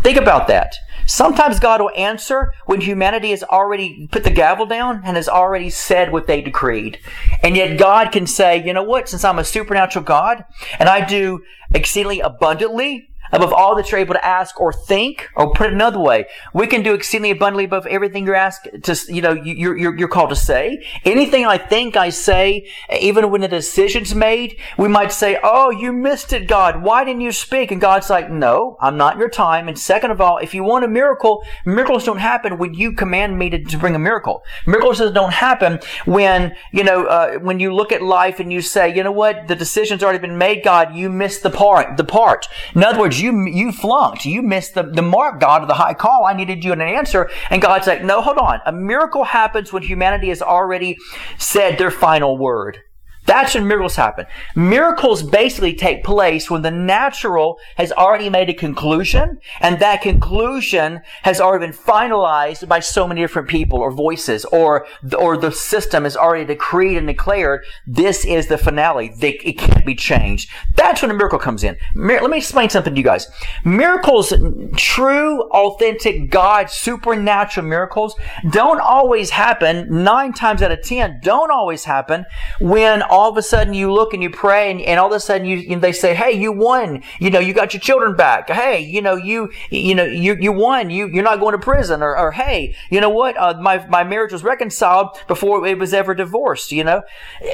Think 0.04 0.18
about 0.18 0.48
that. 0.48 0.74
Sometimes 1.08 1.60
God 1.60 1.80
will 1.80 1.92
answer 1.96 2.54
when 2.66 2.82
humanity 2.82 3.32
has 3.32 3.42
already 3.42 4.08
put 4.12 4.26
the 4.26 4.30
gavel 4.30 4.66
down 4.66 5.02
and 5.06 5.16
has 5.16 5.30
already 5.30 5.70
said 5.70 6.12
what 6.12 6.28
they 6.28 6.42
decreed. 6.42 7.00
And 7.42 7.56
yet 7.56 7.80
God 7.80 8.12
can 8.12 8.28
say, 8.28 8.64
you 8.64 8.74
know 8.74 8.84
what, 8.84 9.08
since 9.08 9.24
I'm 9.24 9.40
a 9.40 9.44
supernatural 9.46 10.04
God 10.04 10.44
and 10.78 10.90
I 10.90 11.06
do 11.06 11.44
exceedingly 11.74 12.20
abundantly 12.20 13.10
above 13.32 13.54
all 13.54 13.76
that 13.76 13.92
you're 13.92 14.00
able 14.00 14.14
to 14.14 14.26
ask 14.26 14.60
or 14.60 14.72
think, 14.74 15.30
or 15.36 15.52
put 15.54 15.68
it 15.68 15.74
another 15.74 16.00
way, 16.00 16.26
we 16.54 16.68
can 16.68 16.84
do 16.84 16.94
exceedingly 16.94 17.32
abundantly 17.32 17.66
above 17.66 17.86
everything 17.88 18.26
you're 18.26 18.36
asked 18.36 18.68
to, 18.84 19.14
you 19.14 19.22
know, 19.22 19.34
you're, 19.34 19.78
you're, 19.78 19.98
you're 19.98 20.08
called 20.08 20.30
to 20.30 20.36
say. 20.36 20.86
Anything 21.06 21.46
I 21.46 21.58
think 21.58 21.96
I 21.96 22.10
say, 22.10 22.68
even 23.00 23.30
when 23.32 23.42
the 23.42 23.48
decision's 23.48 24.14
made, 24.14 24.60
we 24.78 24.88
might 24.88 25.12
say, 25.12 25.40
oh, 25.44 25.70
you 25.70 25.92
missed 25.92 26.34
it, 26.34 26.48
God. 26.48 26.82
Why 26.82 27.04
didn't 27.04 27.22
you 27.22 27.32
speak? 27.32 27.72
And 27.72 27.82
God's 27.82 28.10
like, 28.10 28.30
no, 28.30 28.78
I'm 28.80 28.98
not 28.98 29.18
your 29.18 29.30
time. 29.30 29.68
And 29.68 29.78
second 29.78 30.12
of 30.12 30.22
all, 30.22 30.38
if 30.38 30.54
you 30.54 30.64
want 30.64 30.86
a 30.86 30.88
miracle, 30.88 31.44
miracles 31.66 32.06
don't 32.06 32.20
happen 32.20 32.58
when 32.58 32.74
you 32.74 32.94
command 32.94 33.38
me 33.38 33.50
to, 33.50 33.64
to 33.64 33.78
bring 33.78 33.96
a 33.96 34.00
miracle. 34.00 34.44
Miracles 34.66 35.00
don't 35.00 35.34
happen 35.34 35.80
when, 36.06 36.56
you 36.72 36.84
know, 36.84 37.06
uh, 37.06 37.40
when 37.40 37.60
you 37.60 37.74
look 37.74 37.92
at 37.92 38.02
life 38.02 38.40
and 38.40 38.52
you 38.52 38.62
say, 38.62 38.94
you 38.96 39.04
know 39.04 39.12
what, 39.12 39.48
the 39.48 39.56
decision's 39.56 40.04
already 40.04 40.20
been 40.20 40.38
made, 40.38 40.64
God, 40.64 40.96
you 40.96 41.10
missed 41.10 41.44
the 41.44 41.50
part, 41.50 41.98
the 41.98 42.04
part. 42.04 42.48
In 42.76 42.84
other 42.84 43.00
words, 43.00 43.17
you, 43.20 43.46
you 43.48 43.72
flunked. 43.72 44.26
You 44.26 44.42
missed 44.42 44.74
the, 44.74 44.84
the 44.84 45.02
mark, 45.02 45.40
God, 45.40 45.62
of 45.62 45.68
the 45.68 45.74
high 45.74 45.94
call. 45.94 46.26
I 46.26 46.34
needed 46.34 46.64
you 46.64 46.74
an 46.74 46.82
answer. 46.82 47.30
And 47.50 47.62
God's 47.62 47.88
like, 47.88 48.04
no, 48.04 48.22
hold 48.22 48.38
on. 48.38 48.60
A 48.66 48.72
miracle 48.72 49.24
happens 49.24 49.74
when 49.74 49.84
humanity 49.84 50.30
has 50.30 50.42
already 50.42 50.98
said 51.38 51.78
their 51.78 51.92
final 51.92 52.38
word. 52.38 52.80
That's 53.28 53.54
when 53.54 53.68
miracles 53.68 53.98
happen. 53.98 54.26
Miracles 54.56 55.22
basically 55.22 55.74
take 55.74 56.04
place 56.04 56.50
when 56.50 56.62
the 56.62 56.72
natural 56.72 57.60
has 57.76 57.92
already 57.92 58.30
made 58.30 58.50
a 58.50 58.54
conclusion, 58.54 59.40
and 59.60 59.80
that 59.80 60.02
conclusion 60.02 61.02
has 61.24 61.42
already 61.42 61.68
been 61.68 61.76
finalized 61.76 62.68
by 62.68 62.80
so 62.80 63.06
many 63.06 63.20
different 63.20 63.50
people 63.50 63.80
or 63.80 63.92
voices, 63.92 64.46
or, 64.46 64.88
or 65.20 65.36
the 65.36 65.52
system 65.52 66.06
has 66.06 66.16
already 66.16 66.46
decreed 66.46 66.98
and 66.98 67.08
declared 67.08 67.66
this 67.86 68.24
is 68.24 68.48
the 68.48 68.58
finale. 68.58 69.10
They, 69.10 69.34
it 69.44 69.58
can't 69.60 69.86
be 69.86 69.96
changed. 69.96 70.50
That's 70.76 71.02
when 71.02 71.12
a 71.12 71.14
miracle 71.14 71.38
comes 71.38 71.66
in. 71.66 71.78
Mir- 71.94 72.22
let 72.22 72.32
me 72.32 72.38
explain 72.38 72.70
something 72.70 72.94
to 72.94 72.98
you 72.98 73.04
guys. 73.04 73.28
Miracles, 73.66 74.34
true, 74.78 75.42
authentic 75.52 76.32
God, 76.32 76.70
supernatural 76.70 77.68
miracles, 77.68 78.16
don't 78.52 78.80
always 78.80 79.32
happen, 79.32 80.04
nine 80.04 80.32
times 80.32 80.62
out 80.62 80.72
of 80.72 80.82
ten, 80.82 81.20
don't 81.22 81.52
always 81.52 81.84
happen 81.84 82.26
when 82.62 83.02
all 83.18 83.32
of 83.32 83.38
a 83.38 83.42
sudden 83.42 83.74
you 83.74 83.92
look 83.92 84.14
and 84.14 84.22
you 84.22 84.30
pray 84.30 84.70
and, 84.70 84.80
and 84.82 85.00
all 85.00 85.08
of 85.08 85.14
a 85.14 85.20
sudden 85.20 85.48
you, 85.48 85.80
they 85.80 85.92
say, 85.92 86.14
Hey, 86.14 86.32
you 86.34 86.52
won. 86.52 87.02
You 87.20 87.32
know, 87.32 87.40
you 87.40 87.54
got 87.54 87.74
your 87.74 87.82
children 87.82 88.16
back. 88.16 88.50
Hey, 88.50 88.80
you 88.80 89.02
know, 89.02 89.16
you, 89.16 89.52
you 89.72 89.96
know, 89.96 90.04
you, 90.04 90.36
you 90.40 90.52
won. 90.52 90.92
You, 90.92 91.08
you're 91.08 91.24
not 91.24 91.40
going 91.40 91.54
to 91.54 91.58
prison 91.58 92.04
or, 92.04 92.16
or 92.16 92.32
Hey, 92.32 92.76
you 92.92 93.02
know 93.02 93.10
what? 93.10 93.36
Uh, 93.36 93.60
my, 93.60 93.86
my 93.88 94.04
marriage 94.04 94.32
was 94.32 94.44
reconciled 94.44 95.18
before 95.28 95.66
it 95.66 95.80
was 95.80 95.94
ever 95.94 96.14
divorced, 96.14 96.72
you 96.72 96.84
know? 96.84 97.02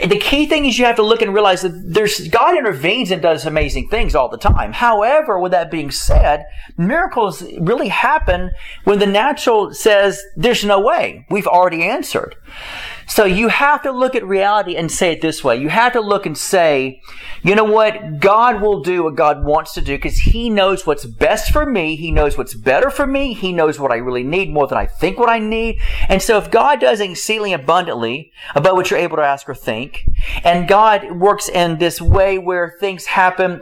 The 0.05 0.19
key 0.19 0.47
thing 0.47 0.65
is 0.65 0.77
you 0.77 0.85
have 0.85 0.97
to 0.97 1.03
look 1.03 1.21
and 1.21 1.33
realize 1.33 1.61
that 1.61 1.93
there's, 1.93 2.27
God 2.27 2.57
intervenes 2.57 3.09
and 3.09 3.21
does 3.21 3.45
amazing 3.45 3.87
things 3.87 4.15
all 4.15 4.27
the 4.27 4.37
time. 4.37 4.73
However, 4.73 5.39
with 5.39 5.53
that 5.53 5.71
being 5.71 5.91
said, 5.91 6.45
miracles 6.77 7.41
really 7.59 7.87
happen 7.87 8.51
when 8.83 8.99
the 8.99 9.07
natural 9.07 9.73
says, 9.73 10.21
there's 10.35 10.65
no 10.65 10.81
way. 10.81 11.25
We've 11.29 11.47
already 11.47 11.83
answered. 11.83 12.35
So 13.13 13.25
you 13.25 13.49
have 13.49 13.83
to 13.83 13.91
look 13.91 14.15
at 14.15 14.25
reality 14.25 14.75
and 14.75 14.91
say 14.91 15.11
it 15.11 15.21
this 15.21 15.43
way. 15.43 15.57
You 15.57 15.69
have 15.69 15.93
to 15.93 16.01
look 16.01 16.25
and 16.25 16.35
say, 16.35 16.99
you 17.43 17.53
know 17.53 17.63
what? 17.63 18.19
God 18.19 18.59
will 18.59 18.81
do 18.81 19.03
what 19.03 19.13
God 19.13 19.45
wants 19.45 19.75
to 19.75 19.81
do 19.81 19.95
because 19.95 20.17
He 20.17 20.49
knows 20.49 20.87
what's 20.87 21.05
best 21.05 21.51
for 21.51 21.63
me. 21.63 21.95
He 21.95 22.11
knows 22.11 22.39
what's 22.39 22.55
better 22.55 22.89
for 22.89 23.05
me. 23.05 23.35
He 23.35 23.53
knows 23.53 23.79
what 23.79 23.91
I 23.91 23.97
really 23.97 24.23
need 24.23 24.51
more 24.51 24.65
than 24.65 24.79
I 24.79 24.87
think 24.87 25.19
what 25.19 25.29
I 25.29 25.37
need. 25.37 25.79
And 26.09 26.23
so 26.23 26.39
if 26.39 26.49
God 26.49 26.79
does 26.79 26.99
exceedingly 27.01 27.53
abundantly 27.53 28.31
above 28.55 28.77
what 28.77 28.89
you're 28.89 28.97
able 28.97 29.17
to 29.17 29.23
ask 29.23 29.47
or 29.47 29.53
think, 29.53 30.09
and 30.43 30.67
God 30.67 31.11
works 31.11 31.49
in 31.49 31.77
this 31.77 32.01
way 32.01 32.39
where 32.39 32.77
things 32.79 33.05
happen 33.05 33.61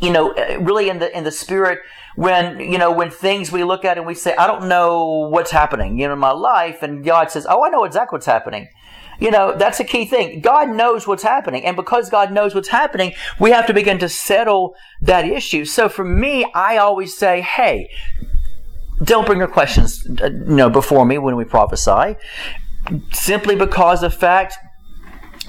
you 0.00 0.10
know, 0.10 0.32
really 0.60 0.88
in 0.88 0.98
the 0.98 1.16
in 1.16 1.24
the 1.24 1.32
spirit 1.32 1.80
when 2.18 2.58
you 2.58 2.78
know 2.78 2.90
when 2.90 3.10
things 3.10 3.52
we 3.52 3.62
look 3.62 3.84
at 3.84 3.96
and 3.96 4.04
we 4.04 4.12
say, 4.12 4.34
I 4.34 4.48
don't 4.48 4.68
know 4.68 5.28
what's 5.30 5.52
happening, 5.52 6.00
you 6.00 6.08
know, 6.08 6.14
in 6.14 6.18
my 6.18 6.32
life, 6.32 6.82
and 6.82 7.04
God 7.04 7.30
says, 7.30 7.46
Oh, 7.48 7.64
I 7.64 7.68
know 7.68 7.84
exactly 7.84 8.16
what's 8.16 8.26
happening. 8.26 8.66
You 9.20 9.30
know, 9.30 9.56
that's 9.56 9.78
a 9.78 9.84
key 9.84 10.04
thing. 10.04 10.40
God 10.40 10.68
knows 10.68 11.06
what's 11.06 11.22
happening. 11.22 11.64
And 11.64 11.76
because 11.76 12.10
God 12.10 12.32
knows 12.32 12.56
what's 12.56 12.68
happening, 12.68 13.14
we 13.38 13.52
have 13.52 13.66
to 13.68 13.74
begin 13.74 14.00
to 14.00 14.08
settle 14.08 14.74
that 15.00 15.26
issue. 15.26 15.64
So 15.64 15.88
for 15.88 16.04
me, 16.04 16.44
I 16.54 16.78
always 16.78 17.16
say, 17.16 17.40
hey, 17.40 17.88
don't 19.04 19.24
bring 19.24 19.38
your 19.38 19.48
questions, 19.48 20.04
uh, 20.20 20.26
you 20.26 20.56
know, 20.56 20.70
before 20.70 21.04
me 21.04 21.18
when 21.18 21.36
we 21.36 21.44
prophesy. 21.44 22.16
Simply 23.12 23.54
because 23.54 24.02
of 24.02 24.12
fact, 24.12 24.56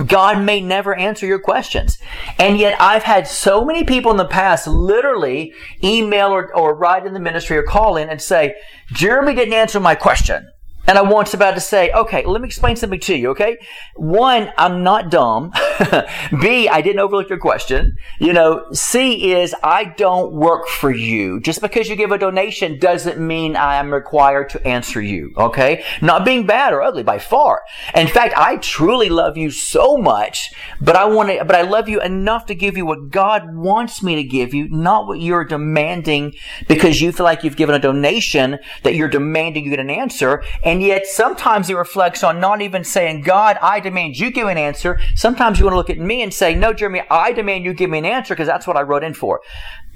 God 0.05 0.41
may 0.41 0.61
never 0.61 0.95
answer 0.95 1.25
your 1.25 1.39
questions. 1.39 1.99
And 2.37 2.57
yet 2.57 2.79
I've 2.79 3.03
had 3.03 3.27
so 3.27 3.65
many 3.65 3.83
people 3.83 4.11
in 4.11 4.17
the 4.17 4.25
past 4.25 4.67
literally 4.67 5.53
email 5.83 6.29
or, 6.29 6.55
or 6.55 6.75
write 6.75 7.05
in 7.05 7.13
the 7.13 7.19
ministry 7.19 7.57
or 7.57 7.63
call 7.63 7.97
in 7.97 8.09
and 8.09 8.21
say, 8.21 8.55
Jeremy 8.93 9.35
didn't 9.35 9.53
answer 9.53 9.79
my 9.79 9.95
question. 9.95 10.47
And 10.87 10.97
I 10.97 11.01
once 11.01 11.33
about 11.33 11.53
to 11.53 11.59
say, 11.59 11.91
okay, 11.91 12.25
let 12.25 12.41
me 12.41 12.47
explain 12.47 12.75
something 12.75 12.99
to 13.01 13.15
you, 13.15 13.29
okay? 13.29 13.57
One, 13.95 14.51
I'm 14.57 14.83
not 14.83 15.11
dumb. 15.11 15.51
B, 16.41 16.67
I 16.67 16.81
didn't 16.81 16.99
overlook 16.99 17.29
your 17.29 17.37
question. 17.37 17.95
You 18.19 18.33
know, 18.33 18.65
C 18.71 19.33
is 19.33 19.53
I 19.61 19.85
don't 19.85 20.33
work 20.33 20.67
for 20.67 20.91
you. 20.91 21.39
Just 21.41 21.61
because 21.61 21.89
you 21.89 21.95
give 21.95 22.11
a 22.11 22.17
donation 22.17 22.79
doesn't 22.79 23.19
mean 23.19 23.55
I 23.55 23.75
am 23.75 23.93
required 23.93 24.49
to 24.49 24.67
answer 24.67 25.01
you, 25.01 25.33
okay? 25.37 25.83
Not 26.01 26.25
being 26.25 26.47
bad 26.47 26.73
or 26.73 26.81
ugly 26.81 27.03
by 27.03 27.19
far. 27.19 27.61
In 27.93 28.07
fact, 28.07 28.33
I 28.35 28.57
truly 28.57 29.09
love 29.09 29.37
you 29.37 29.51
so 29.51 29.95
much, 29.97 30.51
but 30.81 30.95
I 30.95 31.05
want 31.05 31.29
to, 31.29 31.45
but 31.45 31.55
I 31.55 31.61
love 31.61 31.87
you 31.87 32.01
enough 32.01 32.47
to 32.47 32.55
give 32.55 32.75
you 32.77 32.85
what 32.85 33.09
God 33.09 33.55
wants 33.55 34.01
me 34.01 34.15
to 34.15 34.23
give 34.23 34.53
you, 34.53 34.67
not 34.69 35.07
what 35.07 35.19
you're 35.19 35.45
demanding 35.45 36.33
because 36.67 37.01
you 37.01 37.11
feel 37.11 37.25
like 37.25 37.43
you've 37.43 37.57
given 37.57 37.75
a 37.75 37.79
donation 37.79 38.59
that 38.83 38.95
you're 38.95 39.07
demanding 39.07 39.65
you 39.65 39.69
get 39.69 39.79
an 39.79 39.89
answer. 39.89 40.43
And 40.69 40.83
yet 40.83 41.07
sometimes 41.07 41.67
it 41.71 41.73
reflects 41.73 42.23
on 42.23 42.39
not 42.39 42.61
even 42.61 42.83
saying, 42.83 43.23
God, 43.23 43.57
I 43.59 43.79
demand 43.79 44.19
you 44.19 44.29
give 44.29 44.47
an 44.47 44.59
answer. 44.59 44.99
Sometimes 45.15 45.57
you 45.57 45.65
want 45.65 45.73
to 45.73 45.77
look 45.77 45.89
at 45.89 45.97
me 45.97 46.21
and 46.21 46.31
say, 46.31 46.53
no, 46.53 46.73
Jeremy, 46.73 47.01
I 47.09 47.31
demand 47.31 47.65
you 47.65 47.73
give 47.73 47.89
me 47.89 47.97
an 47.97 48.05
answer 48.05 48.35
because 48.35 48.45
that's 48.45 48.67
what 48.67 48.77
I 48.77 48.83
wrote 48.83 49.03
in 49.03 49.15
for. 49.15 49.41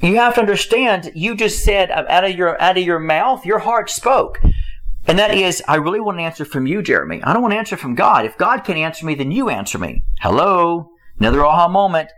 You 0.01 0.15
have 0.15 0.33
to 0.33 0.39
understand, 0.39 1.11
you 1.13 1.35
just 1.35 1.63
said 1.63 1.91
uh, 1.91 2.05
out 2.09 2.23
of 2.23 2.35
your, 2.35 2.59
out 2.59 2.75
of 2.75 2.83
your 2.83 2.97
mouth, 2.97 3.45
your 3.45 3.59
heart 3.59 3.91
spoke. 3.91 4.41
And 5.05 5.19
that 5.19 5.35
is, 5.35 5.61
I 5.67 5.75
really 5.75 5.99
want 5.99 6.17
an 6.17 6.25
answer 6.25 6.43
from 6.43 6.65
you, 6.65 6.81
Jeremy. 6.81 7.21
I 7.21 7.33
don't 7.33 7.43
want 7.43 7.53
an 7.53 7.59
answer 7.59 7.77
from 7.77 7.93
God. 7.93 8.25
If 8.25 8.35
God 8.39 8.63
can 8.63 8.75
answer 8.75 9.05
me, 9.05 9.13
then 9.13 9.29
you 9.29 9.49
answer 9.49 9.77
me. 9.77 10.03
Hello? 10.21 10.89
Another 11.19 11.45
aha 11.45 11.67
moment. 11.67 12.09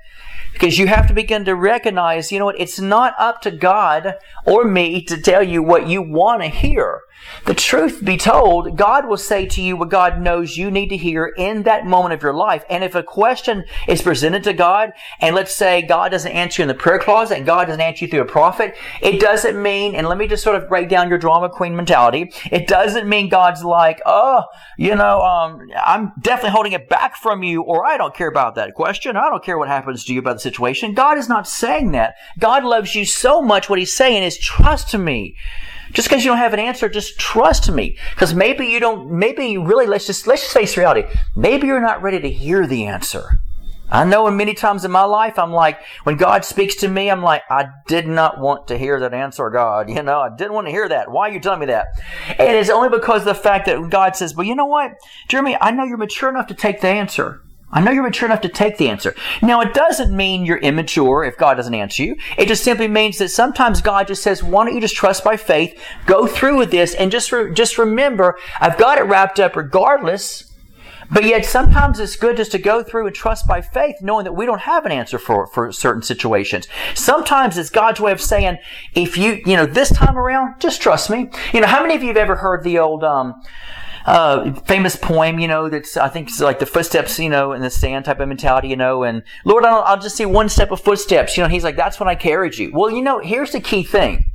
Because 0.54 0.80
you 0.80 0.88
have 0.88 1.08
to 1.08 1.14
begin 1.14 1.44
to 1.44 1.56
recognize, 1.56 2.32
you 2.32 2.40
know 2.40 2.46
what, 2.46 2.62
it's 2.62 2.80
not 2.80 3.16
up 3.20 3.42
to 3.42 3.52
God 3.52 4.16
or 4.46 4.64
me 4.64 5.04
to 5.04 5.22
tell 5.22 5.44
you 5.44 5.62
what 5.62 5.90
you 5.90 6.02
want 6.02 6.42
to 6.42 6.48
hear. 6.48 7.02
The 7.46 7.54
truth 7.54 8.04
be 8.04 8.18
told, 8.18 8.78
God 8.78 9.08
will 9.08 9.18
say 9.18 9.46
to 9.48 9.62
you 9.62 9.78
what 9.78 9.90
God 9.90 10.22
knows 10.22 10.58
you 10.58 10.72
need 10.72 10.90
to 10.90 10.98
hear 10.98 11.34
in 11.38 11.64
that 11.64 11.86
moment 11.86 12.14
of 12.14 12.24
your 12.24 12.34
life. 12.34 12.64
And 12.70 12.84
if 12.84 12.96
a 12.96 13.04
question 13.04 13.66
is 13.88 14.02
presented 14.02 14.44
to 14.46 14.54
God, 14.54 14.94
and 15.20 15.36
let's 15.36 15.54
say 15.54 15.82
God 15.82 16.10
doesn't 16.10 16.32
answer 16.32 16.62
you 16.62 16.64
in 16.64 16.68
the 16.68 16.74
prayer 16.74 17.00
closet 17.00 17.38
and 17.38 17.46
God 17.46 17.66
doesn't 17.66 17.82
answer 17.82 18.06
you 18.06 18.12
through 18.12 18.22
a 18.22 18.26
prophet, 18.26 18.76
it 19.02 19.20
doesn't 19.20 19.62
mean, 19.62 19.96
and 19.96 20.08
let 20.08 20.18
me 20.18 20.28
just 20.28 20.44
sort 20.44 20.56
of 20.56 20.70
break 20.70 20.90
down 20.90 21.10
your 21.10 21.18
drama 21.18 21.50
queen 21.50 21.76
mentality. 21.76 22.32
It 22.52 22.68
doesn't 22.68 23.08
mean 23.08 23.30
God's 23.30 23.64
like, 23.64 24.02
oh, 24.06 24.44
you 24.78 24.96
know, 24.96 25.22
um, 25.22 25.68
I'm 25.84 26.14
definitely 26.22 26.52
holding 26.52 26.74
it 26.74 26.90
back 26.90 27.16
from 27.16 27.44
you, 27.44 27.62
or 27.62 27.86
I 27.86 27.98
don't 27.98 28.16
care 28.16 28.28
about 28.30 28.56
that 28.56 28.74
question. 28.74 29.18
I 29.18 29.30
don't 29.30 29.44
care 29.44 29.58
what 29.58 29.68
happens 29.68 30.06
to 30.06 30.14
you 30.14 30.20
about 30.20 30.34
the 30.34 30.40
situation. 30.40 30.94
God 30.94 31.18
is 31.18 31.30
not 31.30 31.48
saying 31.48 31.92
that. 31.92 32.16
God 32.40 32.64
loves 32.64 32.96
you 32.96 33.06
so 33.06 33.42
much. 33.42 33.70
What 33.70 33.80
He's 33.80 33.96
saying 33.96 34.24
is, 34.24 34.38
trust 34.38 34.98
me. 34.98 35.36
Just 35.92 36.10
because 36.10 36.26
you 36.26 36.32
don't 36.32 36.40
have 36.40 36.54
an 36.54 36.60
answer, 36.60 36.90
just 36.90 37.05
trust 37.14 37.72
me. 37.72 37.98
Because 38.12 38.34
maybe 38.34 38.68
you 38.68 38.80
don't, 38.80 39.12
maybe 39.12 39.48
you 39.48 39.66
really, 39.66 39.86
let's 39.86 40.08
just, 40.08 40.28
let's 40.28 40.42
just 40.42 40.54
face 40.54 40.78
reality. 40.78 41.04
Maybe 41.36 41.68
you're 41.68 41.82
not 41.82 42.02
ready 42.02 42.20
to 42.20 42.30
hear 42.30 42.66
the 42.66 42.86
answer. 42.86 43.40
I 43.90 44.04
know 44.04 44.28
in 44.28 44.36
many 44.36 44.56
times 44.56 44.84
in 44.84 44.92
my 44.92 45.04
life, 45.04 45.38
I'm 45.38 45.52
like, 45.52 45.80
when 46.04 46.18
God 46.18 46.44
speaks 46.44 46.76
to 46.78 46.88
me, 46.88 47.10
I'm 47.10 47.22
like, 47.22 47.44
I 47.50 47.68
did 47.88 48.08
not 48.08 48.40
want 48.40 48.68
to 48.70 48.78
hear 48.78 49.00
that 49.00 49.14
answer, 49.14 49.50
God. 49.50 49.90
You 49.96 50.04
know, 50.04 50.20
I 50.20 50.30
didn't 50.36 50.54
want 50.54 50.68
to 50.68 50.72
hear 50.72 50.90
that. 50.90 51.10
Why 51.10 51.30
are 51.30 51.32
you 51.32 51.40
telling 51.40 51.62
me 51.62 51.68
that? 51.68 51.88
And 52.28 52.58
it's 52.58 52.70
only 52.70 52.90
because 52.90 53.22
of 53.22 53.28
the 53.28 53.36
fact 53.36 53.66
that 53.68 53.90
God 53.90 54.16
says, 54.16 54.36
well, 54.36 54.46
you 54.46 54.54
know 54.54 54.66
what, 54.66 54.92
Jeremy, 55.30 55.58
I 55.62 55.72
know 55.72 55.86
you're 55.86 55.98
mature 55.98 56.30
enough 56.30 56.48
to 56.48 56.54
take 56.54 56.82
the 56.82 56.90
answer. 56.90 57.42
I 57.72 57.82
know 57.82 57.92
you're 57.92 58.04
mature 58.04 58.28
enough 58.30 58.42
to 58.42 58.50
take 58.50 58.78
the 58.78 58.90
answer. 58.90 59.16
Now, 59.42 59.60
it 59.62 59.74
doesn't 59.74 60.16
mean 60.16 60.46
you're 60.46 60.58
immature 60.58 61.24
if 61.24 61.38
God 61.38 61.56
doesn't 61.56 61.74
answer 61.74 62.04
you. 62.04 62.16
It 62.38 62.48
just 62.48 62.64
simply 62.64 62.88
means 62.88 63.18
that 63.18 63.30
sometimes 63.30 63.82
God 63.82 64.08
just 64.08 64.24
says, 64.24 64.44
why 64.44 64.66
don't 64.66 64.76
you 64.76 64.82
just 64.82 64.96
trust 64.96 65.24
by 65.24 65.36
faith, 65.36 65.78
go 66.06 66.28
through 66.28 66.58
with 66.58 66.72
this, 66.72 66.94
and 66.94 67.12
just, 67.12 67.32
re- 67.32 67.54
just 67.54 67.78
remember, 67.78 68.38
I've 68.62 68.78
got 68.78 68.98
it 68.98 69.04
wrapped 69.04 69.40
up 69.40 69.56
regardless. 69.56 70.54
But 71.12 71.26
yet 71.26 71.46
sometimes 71.46 72.00
it's 72.00 72.16
good 72.16 72.38
just 72.38 72.52
to 72.54 72.58
go 72.58 72.82
through 72.82 73.08
and 73.08 73.16
trust 73.16 73.48
by 73.48 73.62
faith, 73.62 73.98
knowing 74.02 74.24
that 74.24 74.34
we 74.34 74.46
don't 74.46 74.62
have 74.62 74.86
an 74.86 74.92
answer 74.92 75.20
for, 75.20 75.46
for 75.48 75.72
certain 75.72 76.02
situations. 76.02 76.68
Sometimes 76.96 77.58
it's 77.58 77.70
God's 77.70 78.00
way 78.00 78.12
of 78.12 78.22
saying, 78.22 78.58
if 78.96 79.16
you, 79.18 79.42
you 79.46 79.56
know, 79.56 79.68
this 79.68 79.92
time 79.92 80.18
around, 80.18 80.60
just 80.60 80.82
trust 80.82 81.10
me. 81.10 81.30
You 81.54 81.62
know, 81.62 81.68
how 81.68 81.82
many 81.82 81.96
of 81.96 82.02
you 82.02 82.08
have 82.08 82.18
ever 82.18 82.38
heard 82.38 82.64
the 82.64 82.80
old, 82.80 83.04
um, 83.04 83.40
uh, 84.06 84.54
famous 84.62 84.96
poem, 84.96 85.40
you 85.40 85.48
know, 85.48 85.70
that's, 85.70 85.98
I 85.98 86.10
think 86.10 86.30
it's 86.30 86.40
like 86.40 86.60
the 86.60 86.66
footsteps, 86.66 87.18
you 87.20 87.30
know, 87.30 87.54
in 87.54 87.62
the 87.62 87.70
sand 87.70 88.06
type 88.06 88.20
of 88.20 88.28
mentality, 88.28 88.68
you 88.68 88.76
know, 88.76 89.04
and 89.04 89.24
Lord, 89.46 89.66
I'll, 89.66 89.82
I'll 89.84 90.00
just 90.00 90.16
see 90.16 90.26
one 90.26 90.48
step 90.50 90.72
of 90.72 90.80
footsteps, 90.80 91.36
you 91.36 91.44
know, 91.44 91.50
he's 91.50 91.64
like, 91.64 91.76
that's 91.76 92.00
when 92.00 92.08
I 92.08 92.16
carried 92.16 92.58
you. 92.58 92.72
Well, 92.74 92.92
you 92.92 93.02
know, 93.02 93.20
here's 93.20 93.52
the 93.52 93.60
key 93.60 93.84
thing. 93.84 94.26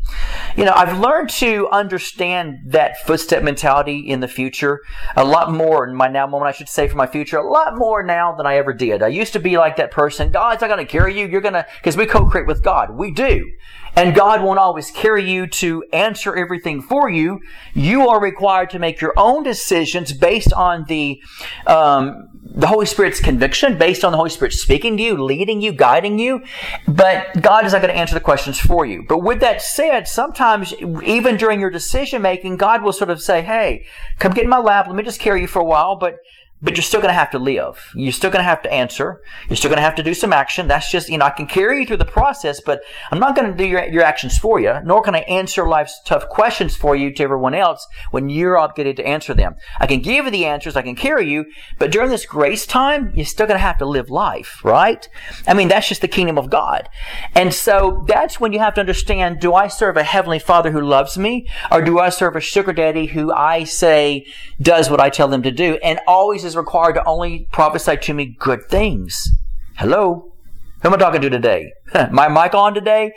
You 0.56 0.64
know, 0.64 0.72
I've 0.74 0.98
learned 0.98 1.30
to 1.30 1.68
understand 1.70 2.58
that 2.66 3.00
footstep 3.06 3.44
mentality 3.44 3.98
in 4.00 4.20
the 4.20 4.26
future 4.26 4.80
a 5.16 5.24
lot 5.24 5.52
more 5.52 5.88
in 5.88 5.94
my 5.94 6.08
now 6.08 6.26
moment, 6.26 6.48
I 6.48 6.52
should 6.52 6.68
say, 6.68 6.88
for 6.88 6.96
my 6.96 7.06
future, 7.06 7.38
a 7.38 7.48
lot 7.48 7.76
more 7.76 8.02
now 8.02 8.34
than 8.34 8.46
I 8.46 8.56
ever 8.56 8.72
did. 8.72 9.02
I 9.02 9.08
used 9.08 9.32
to 9.34 9.38
be 9.38 9.56
like 9.56 9.76
that 9.76 9.92
person. 9.92 10.32
God's 10.32 10.62
not 10.62 10.66
going 10.66 10.84
to 10.84 10.90
carry 10.90 11.16
you. 11.16 11.28
You're 11.28 11.40
going 11.40 11.54
to, 11.54 11.64
because 11.78 11.96
we 11.96 12.06
co-create 12.06 12.48
with 12.48 12.64
God. 12.64 12.90
We 12.90 13.12
do. 13.12 13.48
And 13.96 14.14
God 14.14 14.42
won't 14.42 14.58
always 14.58 14.90
carry 14.90 15.28
you 15.28 15.46
to 15.46 15.84
answer 15.92 16.34
everything 16.34 16.80
for 16.80 17.10
you. 17.10 17.40
You 17.74 18.08
are 18.08 18.20
required 18.20 18.70
to 18.70 18.78
make 18.78 19.00
your 19.00 19.12
own 19.16 19.42
decisions 19.42 20.12
based 20.12 20.52
on 20.52 20.84
the, 20.88 21.22
um, 21.66 22.28
the 22.42 22.66
Holy 22.66 22.86
Spirit's 22.86 23.20
conviction, 23.20 23.78
based 23.78 24.04
on 24.04 24.12
the 24.12 24.18
Holy 24.18 24.30
Spirit 24.30 24.52
speaking 24.52 24.96
to 24.96 25.02
you, 25.02 25.22
leading 25.22 25.60
you, 25.60 25.72
guiding 25.72 26.18
you. 26.18 26.42
But 26.86 27.40
God 27.40 27.64
is 27.64 27.72
not 27.72 27.82
going 27.82 27.92
to 27.92 27.98
answer 27.98 28.14
the 28.14 28.20
questions 28.20 28.58
for 28.58 28.86
you. 28.86 29.04
But 29.08 29.18
with 29.18 29.40
that 29.40 29.62
said, 29.62 30.08
sometimes 30.08 30.74
even 30.74 31.36
during 31.36 31.60
your 31.60 31.70
decision 31.70 32.22
making, 32.22 32.56
God 32.56 32.82
will 32.82 32.92
sort 32.92 33.10
of 33.10 33.20
say, 33.20 33.42
Hey, 33.42 33.86
come 34.18 34.32
get 34.32 34.44
in 34.44 34.50
my 34.50 34.58
lap. 34.58 34.86
Let 34.86 34.96
me 34.96 35.02
just 35.02 35.20
carry 35.20 35.42
you 35.42 35.46
for 35.46 35.60
a 35.60 35.64
while. 35.64 35.96
But 35.96 36.16
but 36.62 36.76
you're 36.76 36.82
still 36.82 37.00
going 37.00 37.12
to 37.12 37.18
have 37.18 37.30
to 37.30 37.38
live. 37.38 37.90
You're 37.94 38.12
still 38.12 38.30
going 38.30 38.40
to 38.40 38.48
have 38.48 38.62
to 38.62 38.72
answer. 38.72 39.22
You're 39.48 39.56
still 39.56 39.70
going 39.70 39.78
to 39.78 39.82
have 39.82 39.94
to 39.96 40.02
do 40.02 40.14
some 40.14 40.32
action. 40.32 40.68
That's 40.68 40.90
just, 40.90 41.08
you 41.08 41.18
know, 41.18 41.24
I 41.24 41.30
can 41.30 41.46
carry 41.46 41.80
you 41.80 41.86
through 41.86 41.96
the 41.98 42.04
process, 42.04 42.60
but 42.60 42.82
I'm 43.10 43.18
not 43.18 43.34
going 43.34 43.50
to 43.50 43.56
do 43.56 43.64
your, 43.64 43.84
your 43.86 44.02
actions 44.02 44.38
for 44.38 44.60
you, 44.60 44.74
nor 44.84 45.02
can 45.02 45.14
I 45.14 45.20
answer 45.20 45.66
life's 45.66 46.00
tough 46.04 46.28
questions 46.28 46.76
for 46.76 46.94
you 46.94 47.12
to 47.14 47.22
everyone 47.22 47.54
else 47.54 47.86
when 48.10 48.28
you're 48.28 48.58
obligated 48.58 48.96
to 48.96 49.06
answer 49.06 49.32
them. 49.32 49.56
I 49.78 49.86
can 49.86 50.00
give 50.00 50.26
you 50.26 50.30
the 50.30 50.44
answers, 50.44 50.76
I 50.76 50.82
can 50.82 50.96
carry 50.96 51.30
you, 51.30 51.46
but 51.78 51.90
during 51.90 52.10
this 52.10 52.26
grace 52.26 52.66
time, 52.66 53.12
you're 53.14 53.24
still 53.24 53.46
going 53.46 53.58
to 53.58 53.62
have 53.62 53.78
to 53.78 53.86
live 53.86 54.10
life, 54.10 54.62
right? 54.64 55.08
I 55.46 55.54
mean, 55.54 55.68
that's 55.68 55.88
just 55.88 56.02
the 56.02 56.08
kingdom 56.08 56.36
of 56.36 56.50
God. 56.50 56.88
And 57.34 57.54
so 57.54 58.04
that's 58.06 58.38
when 58.38 58.52
you 58.52 58.58
have 58.58 58.74
to 58.74 58.80
understand, 58.80 59.40
do 59.40 59.54
I 59.54 59.68
serve 59.68 59.96
a 59.96 60.02
heavenly 60.02 60.38
father 60.38 60.70
who 60.70 60.80
loves 60.80 61.16
me, 61.16 61.48
or 61.72 61.80
do 61.80 61.98
I 61.98 62.10
serve 62.10 62.36
a 62.36 62.40
sugar 62.40 62.72
daddy 62.72 63.06
who 63.06 63.32
I 63.32 63.64
say 63.64 64.26
does 64.60 64.90
what 64.90 65.00
I 65.00 65.08
tell 65.08 65.28
them 65.28 65.42
to 65.42 65.50
do 65.50 65.78
and 65.82 66.00
always 66.06 66.49
is 66.50 66.56
required 66.56 66.94
to 66.94 67.04
only 67.04 67.48
prophesy 67.52 67.96
to 67.96 68.14
me 68.14 68.36
good 68.38 68.68
things. 68.68 69.28
Hello? 69.76 70.32
Who 70.82 70.88
am 70.88 70.94
I 70.94 70.96
talking 70.96 71.20
to 71.20 71.28
today? 71.28 71.72
My 72.10 72.28
mic 72.28 72.54
on 72.54 72.72
today? 72.72 73.12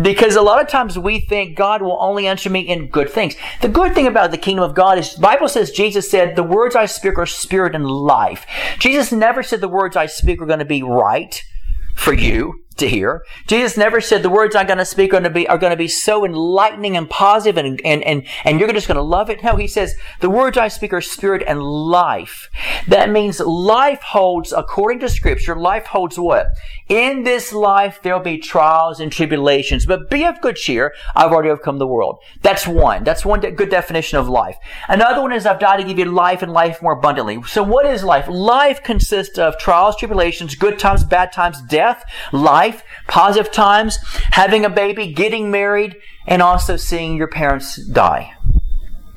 Because 0.00 0.36
a 0.36 0.42
lot 0.42 0.60
of 0.60 0.68
times 0.68 0.98
we 0.98 1.20
think 1.20 1.56
God 1.56 1.80
will 1.80 1.96
only 1.98 2.26
answer 2.26 2.50
me 2.50 2.60
in 2.60 2.90
good 2.90 3.08
things. 3.08 3.36
The 3.62 3.68
good 3.68 3.94
thing 3.94 4.06
about 4.06 4.32
the 4.32 4.38
kingdom 4.38 4.64
of 4.64 4.74
God 4.74 4.98
is 4.98 5.14
the 5.14 5.22
Bible 5.22 5.48
says 5.48 5.70
Jesus 5.70 6.10
said, 6.10 6.36
the 6.36 6.42
words 6.42 6.76
I 6.76 6.84
speak 6.84 7.16
are 7.16 7.24
spirit 7.24 7.74
and 7.74 7.86
life. 7.86 8.44
Jesus 8.78 9.12
never 9.12 9.42
said 9.42 9.62
the 9.62 9.68
words 9.68 9.96
I 9.96 10.06
speak 10.06 10.42
are 10.42 10.46
going 10.46 10.58
to 10.58 10.66
be 10.66 10.82
right 10.82 11.42
for 11.94 12.12
you 12.12 12.65
to 12.76 12.88
hear. 12.88 13.24
Jesus 13.46 13.76
never 13.76 14.00
said 14.00 14.22
the 14.22 14.30
words 14.30 14.54
I'm 14.54 14.66
going 14.66 14.78
to 14.78 14.84
speak 14.84 15.10
are 15.10 15.20
going 15.20 15.24
to 15.24 15.30
be, 15.30 15.48
are 15.48 15.58
going 15.58 15.70
to 15.70 15.76
be 15.76 15.88
so 15.88 16.24
enlightening 16.24 16.96
and 16.96 17.08
positive 17.08 17.56
and, 17.56 17.80
and, 17.84 18.02
and, 18.02 18.26
and 18.44 18.60
you're 18.60 18.72
just 18.72 18.88
going 18.88 18.96
to 18.96 19.02
love 19.02 19.30
it. 19.30 19.42
No, 19.42 19.56
he 19.56 19.66
says 19.66 19.94
the 20.20 20.30
words 20.30 20.58
I 20.58 20.68
speak 20.68 20.92
are 20.92 21.00
spirit 21.00 21.42
and 21.46 21.62
life. 21.62 22.50
That 22.88 23.10
means 23.10 23.40
life 23.40 24.02
holds, 24.02 24.52
according 24.52 25.00
to 25.00 25.08
scripture, 25.08 25.56
life 25.56 25.86
holds 25.86 26.18
what? 26.18 26.48
In 26.88 27.22
this 27.22 27.52
life, 27.52 28.00
there'll 28.02 28.20
be 28.20 28.38
trials 28.38 29.00
and 29.00 29.10
tribulations, 29.10 29.86
but 29.86 30.10
be 30.10 30.24
of 30.24 30.40
good 30.40 30.56
cheer. 30.56 30.92
I've 31.14 31.32
already 31.32 31.50
overcome 31.50 31.78
the 31.78 31.86
world. 31.86 32.18
That's 32.42 32.66
one. 32.66 33.04
That's 33.04 33.24
one 33.24 33.40
de- 33.40 33.50
good 33.52 33.70
definition 33.70 34.18
of 34.18 34.28
life. 34.28 34.56
Another 34.88 35.22
one 35.22 35.32
is 35.32 35.46
I've 35.46 35.58
died 35.58 35.78
to 35.78 35.84
give 35.84 35.98
you 35.98 36.04
life 36.04 36.42
and 36.42 36.52
life 36.52 36.82
more 36.82 36.92
abundantly. 36.92 37.42
So 37.44 37.62
what 37.62 37.86
is 37.86 38.04
life? 38.04 38.26
Life 38.28 38.82
consists 38.82 39.38
of 39.38 39.58
trials, 39.58 39.96
tribulations, 39.96 40.54
good 40.54 40.78
times, 40.78 41.04
bad 41.04 41.32
times, 41.32 41.60
death, 41.62 42.04
life, 42.32 42.65
life, 42.65 42.65
positive 43.06 43.52
times, 43.52 43.98
having 44.32 44.64
a 44.64 44.70
baby, 44.70 45.12
getting 45.12 45.50
married, 45.50 45.96
and 46.26 46.42
also 46.42 46.76
seeing 46.76 47.16
your 47.16 47.28
parents 47.28 47.76
die. 47.86 48.32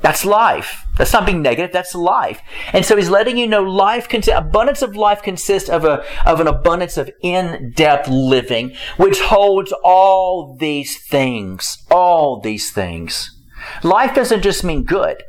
That's 0.00 0.24
life. 0.24 0.86
That's 0.96 1.12
not 1.12 1.26
being 1.26 1.42
negative. 1.42 1.72
That's 1.72 1.94
life. 1.94 2.40
And 2.72 2.84
so 2.84 2.96
he's 2.96 3.10
letting 3.10 3.36
you 3.36 3.46
know 3.46 3.62
life, 3.62 4.08
consists. 4.08 4.38
abundance 4.38 4.82
of 4.82 4.96
life 4.96 5.22
consists 5.22 5.68
of 5.68 5.84
a, 5.84 6.04
of 6.24 6.40
an 6.40 6.46
abundance 6.46 6.96
of 6.96 7.10
in-depth 7.22 8.08
living, 8.08 8.74
which 8.96 9.20
holds 9.20 9.72
all 9.84 10.56
these 10.58 11.02
things. 11.06 11.84
All 11.90 12.40
these 12.40 12.72
things. 12.72 13.36
Life 13.82 14.14
doesn't 14.14 14.42
just 14.42 14.64
mean 14.64 14.84
good. 14.84 15.22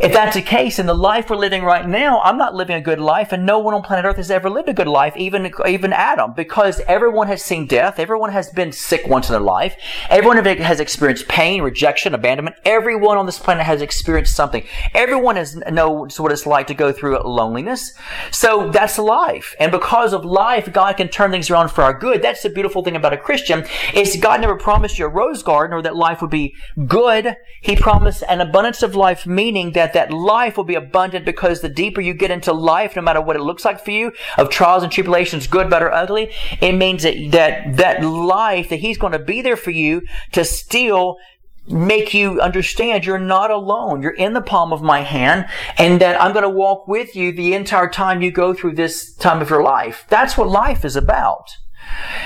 If 0.00 0.12
that's 0.12 0.34
the 0.34 0.42
case, 0.42 0.78
in 0.78 0.86
the 0.86 0.94
life 0.94 1.30
we're 1.30 1.36
living 1.36 1.62
right 1.62 1.86
now, 1.88 2.20
I'm 2.22 2.38
not 2.38 2.54
living 2.54 2.76
a 2.76 2.80
good 2.80 2.98
life, 2.98 3.32
and 3.32 3.46
no 3.46 3.58
one 3.58 3.74
on 3.74 3.82
planet 3.82 4.04
Earth 4.04 4.16
has 4.16 4.30
ever 4.30 4.50
lived 4.50 4.68
a 4.68 4.74
good 4.74 4.88
life, 4.88 5.16
even, 5.16 5.52
even 5.66 5.92
Adam, 5.92 6.32
because 6.34 6.80
everyone 6.88 7.28
has 7.28 7.42
seen 7.42 7.66
death, 7.66 7.98
everyone 7.98 8.32
has 8.32 8.50
been 8.50 8.72
sick 8.72 9.06
once 9.06 9.28
in 9.28 9.32
their 9.32 9.40
life, 9.40 9.76
everyone 10.10 10.44
has 10.44 10.80
experienced 10.80 11.28
pain, 11.28 11.62
rejection, 11.62 12.14
abandonment. 12.14 12.56
Everyone 12.64 13.18
on 13.18 13.26
this 13.26 13.38
planet 13.38 13.66
has 13.66 13.82
experienced 13.82 14.34
something. 14.34 14.64
Everyone 14.94 15.36
has 15.36 15.56
knows 15.56 16.18
what 16.18 16.32
it's 16.32 16.46
like 16.46 16.66
to 16.68 16.74
go 16.74 16.92
through 16.92 17.18
loneliness. 17.22 17.92
So 18.30 18.70
that's 18.70 18.98
life. 18.98 19.54
And 19.60 19.70
because 19.70 20.12
of 20.12 20.24
life, 20.24 20.72
God 20.72 20.96
can 20.96 21.08
turn 21.08 21.30
things 21.30 21.50
around 21.50 21.70
for 21.70 21.82
our 21.82 21.96
good. 21.96 22.22
That's 22.22 22.42
the 22.42 22.50
beautiful 22.50 22.82
thing 22.82 22.96
about 22.96 23.12
a 23.12 23.18
Christian, 23.18 23.64
is 23.92 24.16
God 24.16 24.40
never 24.40 24.56
promised 24.56 24.98
you 24.98 25.06
a 25.06 25.08
rose 25.08 25.42
garden 25.42 25.76
or 25.76 25.82
that 25.82 25.96
life 25.96 26.20
would 26.20 26.30
be 26.30 26.54
good. 26.86 27.36
He 27.60 27.76
promised 27.76 28.22
an 28.28 28.40
abundance 28.40 28.82
of 28.82 28.94
life, 28.94 29.26
meaning 29.26 29.72
that 29.72 29.83
that 29.84 29.92
that 29.92 30.12
life 30.12 30.56
will 30.56 30.64
be 30.64 30.74
abundant 30.74 31.26
because 31.26 31.60
the 31.60 31.68
deeper 31.68 32.00
you 32.00 32.14
get 32.14 32.30
into 32.30 32.52
life, 32.52 32.96
no 32.96 33.02
matter 33.02 33.20
what 33.20 33.36
it 33.36 33.42
looks 33.42 33.64
like 33.64 33.84
for 33.84 33.90
you, 33.90 34.12
of 34.38 34.48
trials 34.48 34.82
and 34.82 34.90
tribulations, 34.90 35.46
good, 35.46 35.68
bad, 35.68 35.82
or 35.82 35.92
ugly, 35.92 36.32
it 36.60 36.72
means 36.72 37.02
that 37.02 37.16
that, 37.32 37.76
that 37.76 38.02
life, 38.02 38.70
that 38.70 38.80
He's 38.80 38.98
going 38.98 39.12
to 39.12 39.18
be 39.18 39.42
there 39.42 39.56
for 39.56 39.70
you 39.70 40.02
to 40.32 40.44
still 40.44 41.18
make 41.66 42.12
you 42.12 42.40
understand 42.40 43.04
you're 43.04 43.18
not 43.18 43.50
alone. 43.50 44.02
You're 44.02 44.12
in 44.12 44.34
the 44.34 44.42
palm 44.42 44.72
of 44.72 44.82
my 44.82 45.00
hand 45.00 45.46
and 45.78 46.00
that 46.00 46.20
I'm 46.20 46.32
going 46.32 46.42
to 46.42 46.50
walk 46.50 46.86
with 46.86 47.16
you 47.16 47.32
the 47.32 47.54
entire 47.54 47.88
time 47.88 48.20
you 48.20 48.30
go 48.30 48.52
through 48.52 48.74
this 48.74 49.14
time 49.14 49.40
of 49.40 49.48
your 49.48 49.62
life. 49.62 50.04
That's 50.08 50.36
what 50.36 50.48
life 50.48 50.84
is 50.84 50.96
about. 50.96 51.56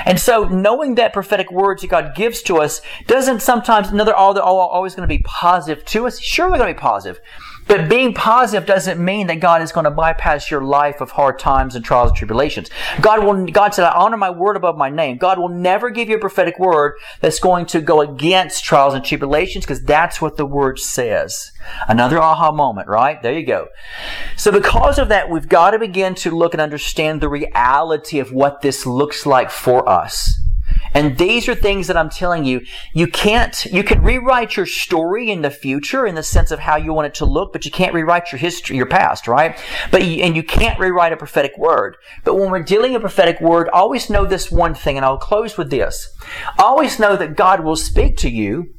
And 0.04 0.18
so 0.18 0.44
knowing 0.44 0.94
that 0.96 1.12
prophetic 1.12 1.50
words 1.50 1.82
that 1.82 1.88
God 1.88 2.14
gives 2.14 2.42
to 2.42 2.58
us 2.58 2.80
doesn't 3.06 3.40
sometimes, 3.40 3.88
another, 3.88 4.14
all, 4.14 4.38
all 4.38 4.58
always 4.58 4.94
going 4.94 5.08
to 5.08 5.14
be 5.14 5.22
positive 5.24 5.84
to 5.86 6.06
us. 6.06 6.20
Sure, 6.20 6.48
they're 6.48 6.58
going 6.58 6.74
to 6.74 6.78
be 6.78 6.80
positive. 6.80 7.20
But 7.68 7.88
being 7.88 8.14
positive 8.14 8.66
doesn't 8.66 9.02
mean 9.02 9.26
that 9.26 9.40
God 9.40 9.60
is 9.60 9.72
going 9.72 9.84
to 9.84 9.90
bypass 9.90 10.50
your 10.50 10.62
life 10.62 11.02
of 11.02 11.10
hard 11.10 11.38
times 11.38 11.74
and 11.74 11.84
trials 11.84 12.10
and 12.10 12.16
tribulations. 12.16 12.70
God 13.02 13.22
will, 13.22 13.46
God 13.46 13.74
said, 13.74 13.84
I 13.84 13.92
honor 13.92 14.16
my 14.16 14.30
word 14.30 14.56
above 14.56 14.78
my 14.78 14.88
name. 14.88 15.18
God 15.18 15.38
will 15.38 15.50
never 15.50 15.90
give 15.90 16.08
you 16.08 16.16
a 16.16 16.20
prophetic 16.20 16.58
word 16.58 16.94
that's 17.20 17.38
going 17.38 17.66
to 17.66 17.82
go 17.82 18.00
against 18.00 18.64
trials 18.64 18.94
and 18.94 19.04
tribulations 19.04 19.66
because 19.66 19.82
that's 19.84 20.20
what 20.20 20.38
the 20.38 20.46
word 20.46 20.78
says. 20.78 21.52
Another 21.86 22.18
aha 22.18 22.50
moment, 22.50 22.88
right? 22.88 23.22
There 23.22 23.38
you 23.38 23.44
go. 23.44 23.68
So 24.36 24.50
because 24.50 24.98
of 24.98 25.10
that, 25.10 25.28
we've 25.28 25.48
got 25.48 25.72
to 25.72 25.78
begin 25.78 26.14
to 26.16 26.30
look 26.30 26.54
and 26.54 26.60
understand 26.62 27.20
the 27.20 27.28
reality 27.28 28.18
of 28.18 28.32
what 28.32 28.62
this 28.62 28.86
looks 28.86 29.26
like 29.26 29.50
for 29.50 29.86
us. 29.86 30.34
And 30.94 31.18
these 31.18 31.48
are 31.48 31.54
things 31.54 31.86
that 31.86 31.96
I'm 31.96 32.10
telling 32.10 32.44
you, 32.44 32.62
you 32.92 33.06
can't, 33.06 33.64
you 33.66 33.82
can 33.82 34.02
rewrite 34.02 34.56
your 34.56 34.66
story 34.66 35.30
in 35.30 35.42
the 35.42 35.50
future 35.50 36.06
in 36.06 36.14
the 36.14 36.22
sense 36.22 36.50
of 36.50 36.60
how 36.60 36.76
you 36.76 36.92
want 36.92 37.06
it 37.06 37.14
to 37.14 37.24
look, 37.24 37.52
but 37.52 37.64
you 37.64 37.70
can't 37.70 37.94
rewrite 37.94 38.32
your 38.32 38.38
history, 38.38 38.76
your 38.76 38.86
past, 38.86 39.28
right? 39.28 39.58
But, 39.90 40.02
and 40.02 40.36
you 40.36 40.42
can't 40.42 40.78
rewrite 40.78 41.12
a 41.12 41.16
prophetic 41.16 41.56
word. 41.58 41.96
But 42.24 42.34
when 42.34 42.50
we're 42.50 42.62
dealing 42.62 42.94
a 42.94 43.00
prophetic 43.00 43.40
word, 43.40 43.68
always 43.68 44.10
know 44.10 44.24
this 44.24 44.50
one 44.50 44.74
thing, 44.74 44.96
and 44.96 45.04
I'll 45.04 45.18
close 45.18 45.56
with 45.56 45.70
this. 45.70 46.08
Always 46.58 46.98
know 46.98 47.16
that 47.16 47.36
God 47.36 47.64
will 47.64 47.76
speak 47.76 48.16
to 48.18 48.30
you, 48.30 48.74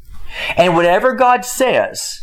and 0.58 0.76
whatever 0.76 1.13
God 1.13 1.45
says, 1.45 2.19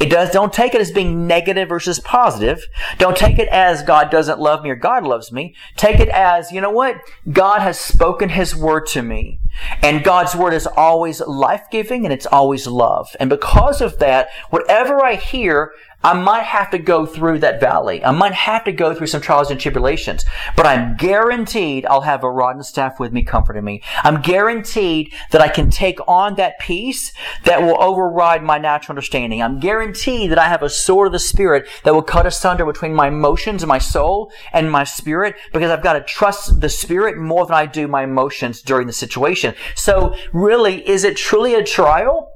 it 0.00 0.10
does, 0.10 0.30
don't 0.30 0.52
take 0.52 0.74
it 0.74 0.80
as 0.80 0.90
being 0.90 1.26
negative 1.26 1.68
versus 1.68 2.00
positive. 2.00 2.66
Don't 2.98 3.16
take 3.16 3.38
it 3.38 3.48
as 3.48 3.82
God 3.82 4.10
doesn't 4.10 4.38
love 4.38 4.62
me 4.62 4.70
or 4.70 4.76
God 4.76 5.04
loves 5.04 5.32
me. 5.32 5.54
Take 5.76 6.00
it 6.00 6.08
as, 6.08 6.52
you 6.52 6.60
know 6.60 6.70
what? 6.70 6.96
God 7.30 7.60
has 7.60 7.78
spoken 7.78 8.28
His 8.28 8.54
word 8.54 8.86
to 8.88 9.02
me. 9.02 9.40
And 9.82 10.04
God's 10.04 10.34
word 10.34 10.54
is 10.54 10.66
always 10.66 11.20
life-giving 11.20 12.04
and 12.04 12.12
it's 12.12 12.26
always 12.26 12.66
love. 12.66 13.14
And 13.20 13.28
because 13.30 13.80
of 13.80 13.98
that, 13.98 14.28
whatever 14.50 15.04
I 15.04 15.16
hear, 15.16 15.72
I 16.04 16.14
might 16.14 16.44
have 16.44 16.70
to 16.70 16.78
go 16.78 17.06
through 17.06 17.40
that 17.40 17.58
valley. 17.58 18.04
I 18.04 18.12
might 18.12 18.32
have 18.32 18.62
to 18.64 18.72
go 18.72 18.94
through 18.94 19.08
some 19.08 19.20
trials 19.20 19.50
and 19.50 19.58
tribulations, 19.58 20.24
but 20.54 20.64
I'm 20.64 20.96
guaranteed 20.96 21.86
I'll 21.86 22.02
have 22.02 22.22
a 22.22 22.30
rod 22.30 22.54
and 22.54 22.64
staff 22.64 23.00
with 23.00 23.12
me 23.12 23.24
comforting 23.24 23.64
me. 23.64 23.82
I'm 24.04 24.22
guaranteed 24.22 25.12
that 25.32 25.40
I 25.40 25.48
can 25.48 25.70
take 25.70 25.98
on 26.06 26.36
that 26.36 26.60
peace 26.60 27.12
that 27.44 27.62
will 27.62 27.82
override 27.82 28.44
my 28.44 28.58
natural 28.58 28.92
understanding. 28.92 29.42
I'm 29.42 29.58
guaranteed 29.58 30.30
that 30.30 30.38
I 30.38 30.46
have 30.46 30.62
a 30.62 30.70
sword 30.70 31.08
of 31.08 31.12
the 31.12 31.18
Spirit 31.18 31.66
that 31.82 31.92
will 31.92 32.02
cut 32.02 32.26
asunder 32.26 32.64
between 32.64 32.94
my 32.94 33.08
emotions 33.08 33.64
and 33.64 33.68
my 33.68 33.78
soul 33.78 34.30
and 34.52 34.70
my 34.70 34.84
spirit 34.84 35.34
because 35.52 35.72
I've 35.72 35.82
got 35.82 35.94
to 35.94 36.02
trust 36.02 36.60
the 36.60 36.68
Spirit 36.68 37.16
more 37.16 37.44
than 37.44 37.56
I 37.56 37.66
do 37.66 37.88
my 37.88 38.04
emotions 38.04 38.62
during 38.62 38.86
the 38.86 38.92
situation. 38.92 39.37
So 39.74 40.14
really, 40.32 40.88
is 40.88 41.04
it 41.04 41.16
truly 41.16 41.54
a 41.54 41.64
trial? 41.64 42.32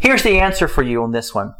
Here's 0.00 0.22
the 0.22 0.40
answer 0.40 0.66
for 0.66 0.82
you 0.82 1.02
on 1.02 1.12
this 1.12 1.34
one. 1.34 1.52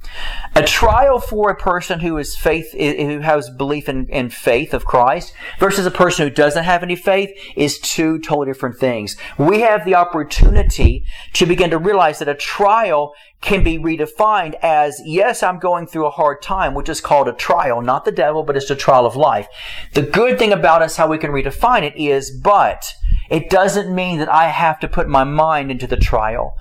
A 0.56 0.62
trial 0.62 1.20
for 1.20 1.50
a 1.50 1.54
person 1.54 2.00
who 2.00 2.16
is 2.16 2.34
faith, 2.34 2.72
who 2.72 3.20
has 3.20 3.50
belief 3.50 3.86
in, 3.86 4.08
in 4.08 4.30
faith 4.30 4.72
of 4.72 4.86
Christ 4.86 5.34
versus 5.58 5.84
a 5.84 5.90
person 5.90 6.26
who 6.26 6.34
doesn't 6.34 6.64
have 6.64 6.82
any 6.82 6.96
faith 6.96 7.30
is 7.54 7.78
two 7.78 8.18
totally 8.18 8.46
different 8.46 8.78
things. 8.78 9.14
We 9.36 9.60
have 9.60 9.84
the 9.84 9.94
opportunity 9.94 11.04
to 11.34 11.44
begin 11.44 11.68
to 11.68 11.78
realize 11.78 12.18
that 12.20 12.28
a 12.28 12.34
trial 12.34 13.12
can 13.42 13.62
be 13.62 13.78
redefined 13.78 14.54
as, 14.62 15.02
yes, 15.04 15.42
I'm 15.42 15.58
going 15.58 15.86
through 15.86 16.06
a 16.06 16.10
hard 16.10 16.40
time, 16.40 16.72
which 16.72 16.88
is 16.88 17.02
called 17.02 17.28
a 17.28 17.34
trial, 17.34 17.82
not 17.82 18.06
the 18.06 18.12
devil, 18.12 18.42
but 18.42 18.56
it's 18.56 18.70
a 18.70 18.76
trial 18.76 19.04
of 19.04 19.16
life. 19.16 19.48
The 19.92 20.02
good 20.02 20.38
thing 20.38 20.52
about 20.52 20.80
us, 20.80 20.96
how 20.96 21.08
we 21.08 21.18
can 21.18 21.30
redefine 21.30 21.82
it 21.82 21.94
is, 21.94 22.30
but 22.30 22.94
it 23.30 23.48
doesn't 23.48 23.94
mean 23.94 24.18
that 24.18 24.28
I 24.28 24.48
have 24.48 24.80
to 24.80 24.88
put 24.88 25.08
my 25.08 25.22
mind 25.22 25.70
into 25.70 25.86
the 25.86 25.96
trial. 25.96 26.56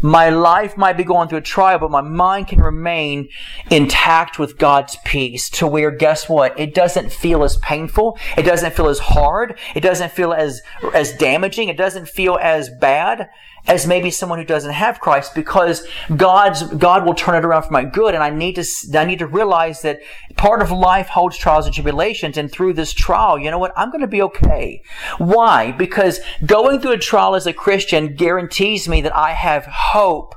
My 0.00 0.30
life 0.30 0.76
might 0.76 0.96
be 0.96 1.04
going 1.04 1.28
through 1.28 1.38
a 1.38 1.42
trial, 1.42 1.78
but 1.78 1.90
my 1.90 2.00
mind 2.00 2.48
can 2.48 2.60
remain 2.60 3.28
intact 3.70 4.38
with 4.38 4.58
God's 4.58 4.96
peace 5.04 5.50
to 5.50 5.66
where, 5.66 5.90
guess 5.90 6.28
what? 6.28 6.58
It 6.58 6.74
doesn't 6.74 7.12
feel 7.12 7.44
as 7.44 7.58
painful. 7.58 8.18
It 8.38 8.42
doesn't 8.42 8.74
feel 8.74 8.88
as 8.88 8.98
hard. 8.98 9.58
It 9.74 9.80
doesn't 9.80 10.12
feel 10.12 10.32
as, 10.32 10.62
as 10.94 11.12
damaging. 11.16 11.68
It 11.68 11.76
doesn't 11.76 12.08
feel 12.08 12.38
as 12.40 12.70
bad 12.80 13.28
as 13.66 13.86
maybe 13.86 14.10
someone 14.10 14.38
who 14.38 14.44
doesn't 14.44 14.72
have 14.72 15.00
Christ 15.00 15.34
because 15.34 15.86
God's, 16.16 16.62
God 16.62 17.06
will 17.06 17.14
turn 17.14 17.34
it 17.34 17.44
around 17.44 17.62
for 17.62 17.72
my 17.72 17.84
good. 17.84 18.14
And 18.14 18.22
I 18.22 18.30
need 18.30 18.56
to, 18.56 18.98
I 18.98 19.04
need 19.04 19.20
to 19.20 19.26
realize 19.26 19.82
that 19.82 20.00
part 20.36 20.60
of 20.60 20.70
life 20.70 21.08
holds 21.08 21.38
trials 21.38 21.66
and 21.66 21.74
tribulations. 21.74 22.36
And 22.36 22.50
through 22.50 22.74
this 22.74 22.92
trial, 22.92 23.38
you 23.38 23.50
know 23.50 23.58
what? 23.58 23.72
I'm 23.76 23.90
going 23.90 24.02
to 24.02 24.06
be 24.06 24.22
okay. 24.22 24.82
Why? 25.18 25.72
Because 25.72 26.20
going 26.44 26.80
through 26.80 26.92
a 26.92 26.98
trial 26.98 27.34
as 27.34 27.46
a 27.46 27.52
Christian 27.52 28.14
guarantees 28.14 28.88
me 28.88 29.00
that 29.00 29.16
I 29.16 29.32
have 29.32 29.64
hope 29.66 30.34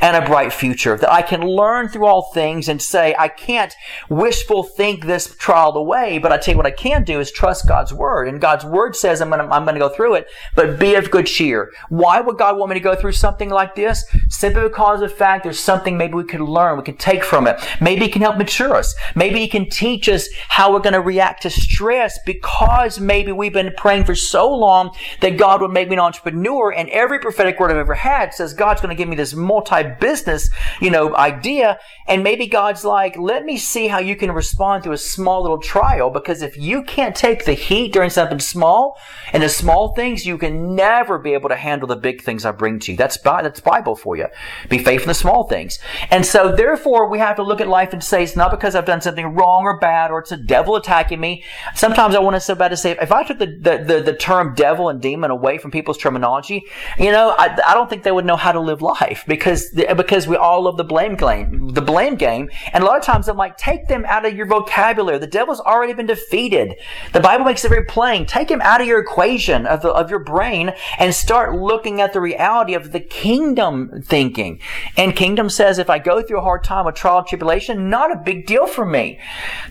and 0.00 0.16
a 0.16 0.26
bright 0.26 0.52
future. 0.52 0.96
That 0.96 1.12
I 1.12 1.22
can 1.22 1.42
learn 1.42 1.88
through 1.88 2.06
all 2.06 2.30
things 2.32 2.68
and 2.68 2.80
say, 2.80 3.14
I 3.18 3.28
can't 3.28 3.74
wishful 4.08 4.62
think 4.62 5.06
this 5.06 5.34
trial 5.36 5.76
away, 5.76 6.18
but 6.18 6.32
I 6.32 6.38
tell 6.38 6.52
you 6.52 6.56
what 6.56 6.66
I 6.66 6.70
can 6.70 7.04
do 7.04 7.20
is 7.20 7.30
trust 7.30 7.68
God's 7.68 7.92
word. 7.92 8.28
And 8.28 8.40
God's 8.40 8.64
word 8.64 8.96
says 8.96 9.20
I'm 9.20 9.30
going 9.30 9.46
to, 9.46 9.54
I'm 9.54 9.66
to 9.66 9.78
go 9.78 9.88
through 9.88 10.14
it, 10.14 10.28
but 10.54 10.78
be 10.78 10.94
of 10.94 11.10
good 11.10 11.26
cheer. 11.26 11.72
Why 11.88 12.20
would 12.20 12.38
God 12.38 12.56
want 12.56 12.70
me 12.70 12.74
to 12.74 12.80
go 12.80 12.94
through 12.94 13.12
something 13.12 13.50
like 13.50 13.74
this? 13.74 14.04
Simply 14.28 14.62
because 14.62 15.02
of 15.02 15.10
the 15.10 15.16
fact 15.16 15.44
there's 15.44 15.58
something 15.58 15.96
maybe 15.96 16.14
we 16.14 16.24
can 16.24 16.44
learn, 16.44 16.76
we 16.76 16.84
can 16.84 16.96
take 16.96 17.24
from 17.24 17.46
it. 17.46 17.60
Maybe 17.80 18.06
it 18.06 18.12
can 18.12 18.22
help 18.22 18.36
mature 18.36 18.74
us. 18.74 18.94
Maybe 19.14 19.42
it 19.42 19.50
can 19.50 19.68
teach 19.68 20.08
us 20.08 20.28
how 20.48 20.72
we're 20.72 20.80
going 20.80 20.94
to 20.94 21.00
react 21.00 21.42
to 21.42 21.50
stress 21.50 22.18
because 22.24 23.00
maybe 23.00 23.32
we've 23.32 23.52
been 23.52 23.72
praying 23.76 24.04
for 24.04 24.14
so 24.14 24.52
long 24.52 24.94
that 25.20 25.36
God 25.36 25.60
would 25.60 25.70
make 25.70 25.88
me 25.88 25.94
an 25.94 26.00
entrepreneur 26.00 26.72
and 26.72 26.88
every 26.90 27.18
prophetic 27.18 27.58
word 27.58 27.70
I've 27.70 27.76
ever 27.76 27.94
had 27.94 28.34
says 28.34 28.54
God's 28.54 28.80
going 28.80 28.94
to 28.94 28.98
give 28.98 29.08
me 29.08 29.16
this 29.16 29.34
multi-business, 29.70 30.50
you 30.80 30.90
know, 30.90 31.14
idea. 31.16 31.78
And 32.06 32.22
maybe 32.22 32.46
God's 32.46 32.84
like, 32.84 33.16
let 33.16 33.44
me 33.44 33.56
see 33.56 33.88
how 33.88 33.98
you 33.98 34.16
can 34.16 34.32
respond 34.32 34.84
to 34.84 34.92
a 34.92 34.98
small 34.98 35.42
little 35.42 35.60
trial 35.60 36.10
because 36.10 36.42
if 36.42 36.56
you 36.56 36.82
can't 36.82 37.14
take 37.14 37.44
the 37.44 37.52
heat 37.52 37.92
during 37.92 38.10
something 38.10 38.40
small 38.40 38.98
and 39.32 39.42
the 39.42 39.48
small 39.48 39.94
things, 39.94 40.26
you 40.26 40.38
can 40.38 40.74
never 40.74 41.18
be 41.18 41.34
able 41.34 41.48
to 41.48 41.56
handle 41.56 41.86
the 41.86 41.96
big 41.96 42.22
things 42.22 42.44
I 42.44 42.52
bring 42.52 42.78
to 42.80 42.92
you. 42.92 42.98
That's, 42.98 43.18
that's 43.18 43.60
Bible 43.60 43.94
for 43.94 44.16
you. 44.16 44.26
Be 44.68 44.78
faithful 44.78 45.04
in 45.04 45.08
the 45.08 45.14
small 45.14 45.44
things. 45.44 45.78
And 46.10 46.26
so 46.26 46.54
therefore 46.54 47.08
we 47.08 47.18
have 47.18 47.36
to 47.36 47.42
look 47.42 47.60
at 47.60 47.68
life 47.68 47.92
and 47.92 48.02
say, 48.02 48.22
it's 48.24 48.36
not 48.36 48.50
because 48.50 48.74
I've 48.74 48.84
done 48.84 49.00
something 49.00 49.34
wrong 49.34 49.62
or 49.64 49.78
bad 49.78 50.10
or 50.10 50.18
it's 50.18 50.32
a 50.32 50.36
devil 50.36 50.76
attacking 50.76 51.20
me. 51.20 51.44
Sometimes 51.74 52.14
I 52.14 52.18
want 52.18 52.34
to 52.34 52.40
so 52.40 52.54
bad 52.54 52.68
to 52.68 52.76
say, 52.76 52.96
if 53.00 53.12
I 53.12 53.22
took 53.22 53.38
the, 53.38 53.46
the, 53.46 53.84
the, 53.84 54.02
the 54.02 54.16
term 54.16 54.54
devil 54.54 54.88
and 54.88 55.00
demon 55.00 55.30
away 55.30 55.58
from 55.58 55.70
people's 55.70 55.98
terminology, 55.98 56.64
you 56.98 57.12
know, 57.12 57.34
I, 57.38 57.56
I 57.66 57.74
don't 57.74 57.88
think 57.88 58.02
they 58.02 58.12
would 58.12 58.24
know 58.24 58.36
how 58.36 58.52
to 58.52 58.60
live 58.60 58.82
life 58.82 59.24
because, 59.26 59.59
because 59.68 60.26
we 60.26 60.36
all 60.36 60.62
love 60.62 60.76
the 60.76 60.84
blame 60.84 61.14
game, 61.14 61.68
the 61.68 61.82
blame 61.82 62.16
game. 62.16 62.50
And 62.72 62.82
a 62.82 62.86
lot 62.86 62.98
of 62.98 63.04
times 63.04 63.28
I'm 63.28 63.36
like, 63.36 63.56
take 63.56 63.88
them 63.88 64.04
out 64.06 64.24
of 64.24 64.34
your 64.34 64.46
vocabulary. 64.46 65.18
The 65.18 65.26
devil's 65.26 65.60
already 65.60 65.92
been 65.92 66.06
defeated. 66.06 66.76
The 67.12 67.20
Bible 67.20 67.44
makes 67.44 67.64
it 67.64 67.68
very 67.68 67.84
plain. 67.84 68.26
Take 68.26 68.50
him 68.50 68.60
out 68.62 68.80
of 68.80 68.86
your 68.86 69.00
equation 69.00 69.66
of, 69.66 69.82
the, 69.82 69.90
of 69.90 70.10
your 70.10 70.18
brain 70.20 70.72
and 70.98 71.14
start 71.14 71.54
looking 71.54 72.00
at 72.00 72.12
the 72.12 72.20
reality 72.20 72.74
of 72.74 72.92
the 72.92 73.00
kingdom 73.00 74.02
thinking. 74.02 74.60
And 74.96 75.14
kingdom 75.14 75.50
says 75.50 75.78
if 75.78 75.90
I 75.90 75.98
go 75.98 76.22
through 76.22 76.38
a 76.38 76.42
hard 76.42 76.64
time, 76.64 76.86
a 76.86 76.92
trial, 76.92 77.18
and 77.18 77.26
tribulation, 77.26 77.90
not 77.90 78.12
a 78.12 78.16
big 78.16 78.46
deal 78.46 78.66
for 78.66 78.84
me. 78.86 79.18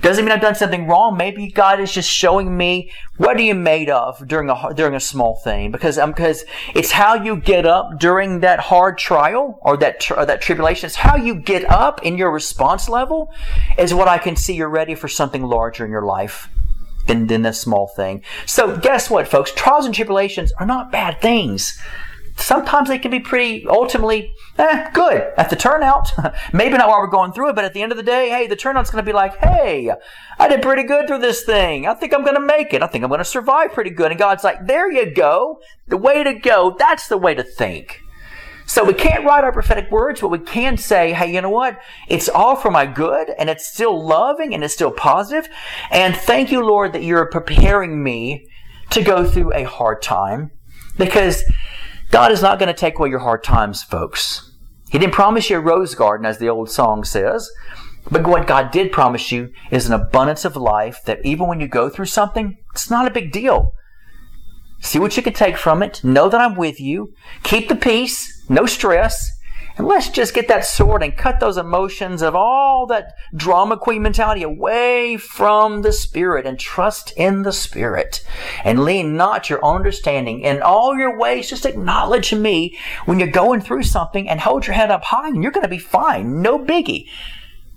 Doesn't 0.02 0.26
mean 0.26 0.32
I've 0.32 0.42
done 0.42 0.56
something 0.56 0.88
wrong. 0.88 1.18
Maybe 1.18 1.48
God 1.48 1.80
is 1.80 1.92
just 1.92 2.10
showing 2.10 2.56
me 2.56 2.92
what 3.20 3.36
are 3.36 3.42
you 3.42 3.54
made 3.54 3.90
of 3.90 4.26
during 4.26 4.50
a 4.50 4.74
during 4.74 4.96
a 4.96 5.00
small 5.00 5.36
thing 5.36 5.72
because 5.72 5.98
um, 5.98 6.12
because 6.12 6.46
it's 6.74 6.92
how 6.92 7.16
you 7.16 7.36
get 7.36 7.66
up 7.66 8.00
during 8.00 8.40
that 8.40 8.62
hard 8.62 8.98
trial 8.98 9.60
or 9.70 9.78
that 9.78 10.10
or 10.10 10.26
that 10.26 10.42
tribulation. 10.42 10.88
It's 10.88 10.96
how 10.96 11.16
you 11.16 11.36
get 11.36 11.70
up 11.70 12.04
in 12.04 12.18
your 12.18 12.32
response 12.32 12.90
level 12.90 13.32
is 13.78 13.94
what 13.94 14.08
I 14.08 14.18
can 14.18 14.36
see 14.36 14.56
you're 14.56 14.68
ready 14.68 14.96
for 14.96 15.08
something 15.08 15.44
larger 15.44 15.86
in 15.86 15.92
your 15.92 16.06
life 16.06 16.50
than 17.06 17.28
than 17.28 17.44
this 17.44 17.62
small 17.62 17.88
thing. 17.88 18.24
So 18.48 18.76
guess 18.78 19.12
what, 19.12 19.28
folks? 19.28 19.52
Trials 19.52 19.86
and 19.86 19.94
tribulations 19.94 20.52
are 20.54 20.66
not 20.66 20.92
bad 20.92 21.22
things 21.22 21.80
sometimes 22.42 22.88
they 22.88 22.98
can 22.98 23.12
be 23.12 23.20
pretty 23.20 23.68
ultimately 23.68 24.34
eh, 24.58 24.90
good 24.94 25.34
at 25.38 25.50
the 25.50 25.58
turnout. 25.58 26.10
Maybe 26.54 26.78
not 26.78 26.88
while 26.88 27.00
we're 27.00 27.08
going 27.08 27.34
through 27.34 27.50
it, 27.50 27.56
but 27.56 27.66
at 27.66 27.74
the 27.74 27.82
end 27.82 27.92
of 27.92 27.98
the 27.98 28.04
day, 28.04 28.30
hey, 28.30 28.48
the 28.48 28.56
turnout's 28.56 28.90
going 28.90 29.04
to 29.04 29.10
be 29.10 29.14
like, 29.14 29.36
hey, 29.38 29.92
I 30.38 30.48
did 30.48 30.62
pretty 30.62 30.84
good 30.84 31.08
through 31.08 31.20
this 31.20 31.44
thing. 31.44 31.86
I 31.86 31.94
think 31.94 32.14
I'm 32.14 32.24
going 32.24 32.36
to 32.36 32.42
make 32.42 32.74
it. 32.74 32.82
I 32.82 32.88
think 32.88 33.04
I'm 33.04 33.10
going 33.10 33.20
to 33.20 33.26
survive 33.26 33.74
pretty 33.74 33.90
good. 33.90 34.12
And 34.12 34.18
God's 34.18 34.46
like, 34.46 34.66
there 34.66 34.90
you 34.90 35.14
go. 35.14 35.60
The 35.88 35.98
way 35.98 36.24
to 36.24 36.34
go. 36.34 36.76
That's 36.80 37.08
the 37.08 37.18
way 37.18 37.36
to 37.36 37.44
think. 37.44 38.00
So 38.70 38.84
we 38.84 38.94
can't 38.94 39.26
write 39.26 39.44
our 39.44 39.52
prophetic 39.52 39.90
words, 39.90 40.22
but 40.22 40.28
we 40.28 40.38
can 40.38 40.78
say, 40.78 41.12
hey, 41.12 41.34
you 41.34 41.42
know 41.42 41.50
what? 41.50 41.80
It's 42.08 42.30
all 42.30 42.56
for 42.56 42.70
my 42.70 42.86
good 42.86 43.32
and 43.40 43.50
it's 43.50 43.66
still 43.66 44.06
loving 44.06 44.54
and 44.54 44.64
it's 44.64 44.76
still 44.76 44.92
positive. 44.92 45.50
And 45.90 46.16
thank 46.16 46.52
you, 46.52 46.64
Lord, 46.64 46.94
that 46.94 47.02
you're 47.02 47.26
preparing 47.26 48.04
me 48.04 48.48
to 48.92 49.02
go 49.02 49.26
through 49.26 49.56
a 49.56 49.64
hard 49.64 50.04
time 50.04 50.52
because 51.00 51.44
God 52.12 52.32
is 52.32 52.44
not 52.44 52.60
going 52.60 52.68
to 52.68 52.80
take 52.80 53.00
away 53.00 53.10
your 53.10 53.20
hard 53.20 53.44
times, 53.44 53.82
folks. 53.82 54.52
He 54.92 55.00
didn't 55.00 55.16
promise 55.16 55.50
you 55.50 55.58
a 55.58 55.62
rose 55.62 55.96
garden, 55.96 56.28
as 56.28 56.38
the 56.38 56.50
old 56.50 56.70
song 56.70 57.04
says. 57.04 57.50
But 58.12 58.28
what 58.28 58.46
God 58.46 58.70
did 58.70 58.92
promise 58.92 59.32
you 59.32 59.50
is 59.72 59.88
an 59.88 59.94
abundance 59.94 60.46
of 60.46 60.56
life 60.56 61.00
that 61.06 61.26
even 61.26 61.48
when 61.48 61.60
you 61.60 61.68
go 61.68 61.90
through 61.90 62.06
something, 62.06 62.56
it's 62.76 62.92
not 62.92 63.08
a 63.08 63.12
big 63.12 63.32
deal. 63.32 63.72
See 64.80 65.00
what 65.00 65.18
you 65.18 65.24
can 65.24 65.34
take 65.34 65.58
from 65.58 65.82
it. 65.82 66.04
Know 66.04 66.30
that 66.30 66.40
I'm 66.40 66.56
with 66.56 66.80
you. 66.80 67.14
Keep 67.42 67.68
the 67.68 67.76
peace. 67.76 68.36
No 68.50 68.66
stress. 68.66 69.32
And 69.78 69.88
let's 69.88 70.10
just 70.10 70.34
get 70.34 70.50
that 70.50 70.66
sword 70.66 71.04
and 71.04 71.16
cut 71.16 71.40
those 71.40 71.56
emotions 71.56 72.22
of 72.22 72.36
all 72.36 72.86
that 72.88 73.14
drama 73.34 73.78
queen 73.78 74.02
mentality 74.02 74.44
away 74.44 75.16
from 75.16 75.84
the 75.84 75.94
Spirit 75.94 76.46
and 76.46 76.60
trust 76.60 77.14
in 77.16 77.44
the 77.44 77.54
Spirit. 77.54 78.22
And 78.66 78.84
lean 78.84 79.16
not 79.16 79.50
your 79.50 79.64
own 79.64 79.78
understanding. 79.78 80.42
In 80.42 80.62
all 80.62 80.98
your 80.98 81.18
ways, 81.18 81.50
just 81.50 81.66
acknowledge 81.66 82.34
me 82.34 82.78
when 83.06 83.20
you're 83.20 83.30
going 83.30 83.62
through 83.62 83.84
something 83.84 84.28
and 84.28 84.42
hold 84.42 84.68
your 84.68 84.74
head 84.74 84.92
up 84.92 85.06
high 85.06 85.30
and 85.30 85.42
you're 85.42 85.54
going 85.54 85.64
to 85.64 85.70
be 85.70 85.78
fine. 85.78 86.42
No 86.42 86.60
biggie. 86.60 87.08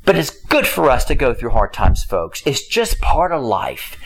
But 0.04 0.16
it's 0.16 0.30
good 0.30 0.66
for 0.66 0.90
us 0.90 1.04
to 1.04 1.14
go 1.14 1.32
through 1.32 1.50
hard 1.50 1.72
times, 1.72 2.02
folks. 2.02 2.42
It's 2.44 2.66
just 2.66 3.00
part 3.00 3.30
of 3.30 3.44
life. 3.44 3.96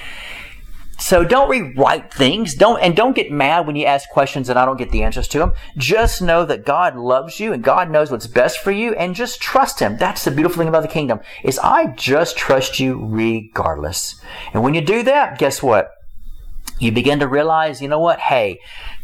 So 0.98 1.24
don't 1.24 1.48
rewrite 1.48 2.12
things. 2.12 2.54
Don't, 2.54 2.80
and 2.80 2.96
don't 2.96 3.14
get 3.14 3.30
mad 3.30 3.66
when 3.66 3.76
you 3.76 3.87
ask 3.87 4.09
questions 4.09 4.48
and 4.48 4.59
I 4.59 4.64
don't 4.64 4.78
get 4.78 4.90
the 4.90 5.02
answers 5.02 5.28
to 5.28 5.38
them. 5.38 5.52
Just 5.76 6.22
know 6.22 6.44
that 6.44 6.64
God 6.64 6.96
loves 6.96 7.38
you 7.38 7.52
and 7.52 7.62
God 7.62 7.90
knows 7.90 8.11
what's 8.11 8.26
best 8.26 8.59
for 8.59 8.70
you 8.70 8.94
and 8.94 9.14
just 9.14 9.40
trust 9.40 9.80
Him. 9.80 9.98
That's 9.98 10.24
the 10.24 10.30
beautiful 10.30 10.59
thing 10.59 10.68
about 10.68 10.82
the 10.82 10.88
kingdom 10.88 11.20
is 11.44 11.59
I 11.59 11.88
just 11.88 12.37
trust 12.37 12.80
you 12.80 13.04
regardless. 13.04 14.20
And 14.52 14.62
when 14.62 14.74
you 14.74 14.80
do 14.80 15.02
that, 15.02 15.38
guess 15.38 15.62
what? 15.62 15.90
You 16.78 16.92
begin 16.92 17.20
to 17.20 17.28
realize, 17.28 17.80
you 17.80 17.88
know 17.88 18.00
what? 18.00 18.20
Hey, 18.20 18.59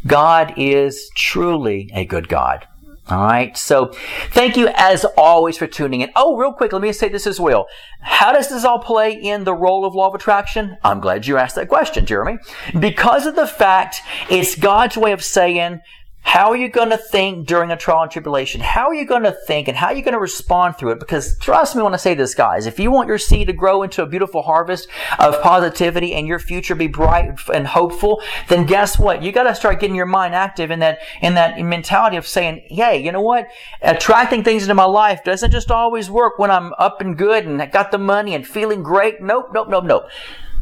God 0.05 0.53
is 0.57 1.09
truly 1.15 1.89
a 1.93 2.05
good 2.05 2.27
God. 2.27 2.67
All 3.09 3.25
right. 3.25 3.55
So 3.57 3.91
thank 4.31 4.55
you 4.55 4.69
as 4.75 5.03
always 5.17 5.57
for 5.57 5.67
tuning 5.67 6.01
in. 6.01 6.11
Oh, 6.15 6.37
real 6.37 6.53
quick, 6.53 6.71
let 6.71 6.81
me 6.81 6.93
say 6.93 7.09
this 7.09 7.27
as 7.27 7.39
well. 7.39 7.67
How 7.99 8.31
does 8.31 8.49
this 8.49 8.63
all 8.63 8.79
play 8.79 9.11
in 9.11 9.43
the 9.43 9.53
role 9.53 9.85
of 9.85 9.93
law 9.93 10.07
of 10.07 10.15
attraction? 10.15 10.77
I'm 10.83 11.01
glad 11.01 11.27
you 11.27 11.37
asked 11.37 11.55
that 11.55 11.67
question, 11.67 12.05
Jeremy. 12.05 12.37
Because 12.79 13.25
of 13.25 13.35
the 13.35 13.47
fact 13.47 14.01
it's 14.29 14.55
God's 14.55 14.95
way 14.95 15.11
of 15.11 15.23
saying, 15.23 15.81
how 16.23 16.49
are 16.49 16.57
you 16.57 16.69
going 16.69 16.89
to 16.89 16.97
think 16.97 17.45
during 17.45 17.69
a 17.69 17.77
trial 17.77 18.01
and 18.01 18.11
tribulation? 18.11 18.59
How 18.59 18.87
are 18.87 18.93
you 18.93 19.05
going 19.05 19.23
to 19.23 19.31
think 19.31 19.67
and 19.67 19.77
how 19.77 19.87
are 19.87 19.93
you 19.93 20.01
going 20.01 20.13
to 20.13 20.19
respond 20.19 20.77
through 20.77 20.93
it? 20.93 20.99
Because 20.99 21.37
trust 21.37 21.75
me 21.75 21.83
when 21.83 21.93
I 21.93 21.97
say 21.97 22.15
this, 22.15 22.33
guys, 22.33 22.65
if 22.65 22.79
you 22.79 22.89
want 22.89 23.07
your 23.07 23.17
seed 23.17 23.47
to 23.47 23.53
grow 23.53 23.83
into 23.83 24.01
a 24.01 24.07
beautiful 24.07 24.41
harvest 24.41 24.87
of 25.19 25.39
positivity 25.41 26.15
and 26.15 26.25
your 26.25 26.39
future 26.39 26.75
be 26.75 26.87
bright 26.87 27.37
and 27.53 27.67
hopeful, 27.67 28.23
then 28.47 28.65
guess 28.65 28.97
what? 28.97 29.21
You 29.21 29.31
got 29.31 29.43
to 29.43 29.53
start 29.53 29.79
getting 29.79 29.95
your 29.95 30.05
mind 30.05 30.33
active 30.33 30.71
in 30.71 30.79
that, 30.79 30.99
in 31.21 31.35
that 31.35 31.59
mentality 31.59 32.17
of 32.17 32.25
saying, 32.25 32.63
hey, 32.69 33.03
you 33.03 33.11
know 33.11 33.21
what? 33.21 33.47
Attracting 33.81 34.43
things 34.43 34.63
into 34.63 34.73
my 34.73 34.85
life 34.85 35.23
doesn't 35.23 35.51
just 35.51 35.71
always 35.71 36.09
work 36.09 36.39
when 36.39 36.49
I'm 36.49 36.73
up 36.79 37.01
and 37.01 37.17
good 37.17 37.45
and 37.45 37.71
got 37.71 37.91
the 37.91 37.97
money 37.97 38.33
and 38.33 38.47
feeling 38.47 38.81
great. 38.81 39.21
Nope, 39.21 39.49
nope, 39.53 39.67
nope, 39.69 39.83
nope. 39.83 40.09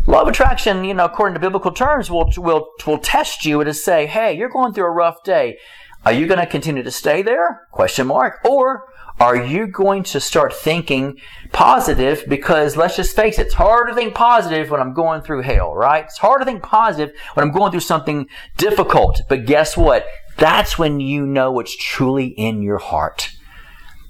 Law 0.07 0.23
of 0.23 0.27
attraction, 0.27 0.83
you 0.83 0.93
know, 0.93 1.05
according 1.05 1.35
to 1.35 1.39
biblical 1.39 1.71
terms, 1.71 2.09
will, 2.09 2.31
will, 2.37 2.71
will 2.87 2.97
test 2.97 3.45
you 3.45 3.63
to 3.63 3.73
say, 3.73 4.07
hey, 4.07 4.35
you're 4.35 4.49
going 4.49 4.73
through 4.73 4.85
a 4.85 4.91
rough 4.91 5.23
day. 5.23 5.57
Are 6.05 6.11
you 6.11 6.27
going 6.27 6.39
to 6.39 6.47
continue 6.47 6.81
to 6.81 6.91
stay 6.91 7.21
there? 7.21 7.67
Question 7.71 8.07
mark. 8.07 8.43
Or 8.43 8.91
are 9.19 9.35
you 9.35 9.67
going 9.67 10.01
to 10.03 10.19
start 10.19 10.51
thinking 10.53 11.19
positive? 11.51 12.23
Because 12.27 12.75
let's 12.75 12.95
just 12.95 13.15
face 13.15 13.37
it, 13.37 13.45
it's 13.45 13.53
hard 13.53 13.89
to 13.89 13.93
think 13.93 14.15
positive 14.15 14.71
when 14.71 14.81
I'm 14.81 14.95
going 14.95 15.21
through 15.21 15.43
hell, 15.43 15.75
right? 15.75 16.05
It's 16.05 16.17
hard 16.17 16.41
to 16.41 16.45
think 16.45 16.63
positive 16.63 17.15
when 17.35 17.45
I'm 17.45 17.53
going 17.53 17.69
through 17.71 17.81
something 17.81 18.27
difficult. 18.57 19.21
But 19.29 19.45
guess 19.45 19.77
what? 19.77 20.07
That's 20.37 20.79
when 20.79 20.99
you 20.99 21.27
know 21.27 21.51
what's 21.51 21.75
truly 21.75 22.27
in 22.27 22.63
your 22.63 22.79
heart. 22.79 23.30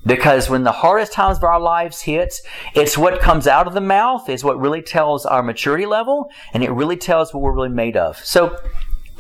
Because 0.06 0.50
when 0.50 0.64
the 0.64 0.72
hardest 0.72 1.14
times 1.14 1.38
of 1.38 1.44
our 1.44 1.60
lives 1.60 2.02
hits, 2.02 2.42
it's 2.74 2.98
what 2.98 3.20
comes 3.20 3.48
out 3.48 3.68
of 3.68 3.74
the 3.74 3.82
mouth 3.82 4.30
is 4.30 4.44
what 4.44 4.60
really 4.60 4.82
tells 4.82 5.26
our 5.26 5.44
maturity 5.44 5.86
level 5.86 6.30
and 6.54 6.64
it 6.64 6.72
really 6.72 6.98
tells 6.98 7.34
what 7.34 7.42
we're 7.44 7.54
really 7.54 7.70
made 7.70 7.96
of. 7.96 8.18
So 8.18 8.58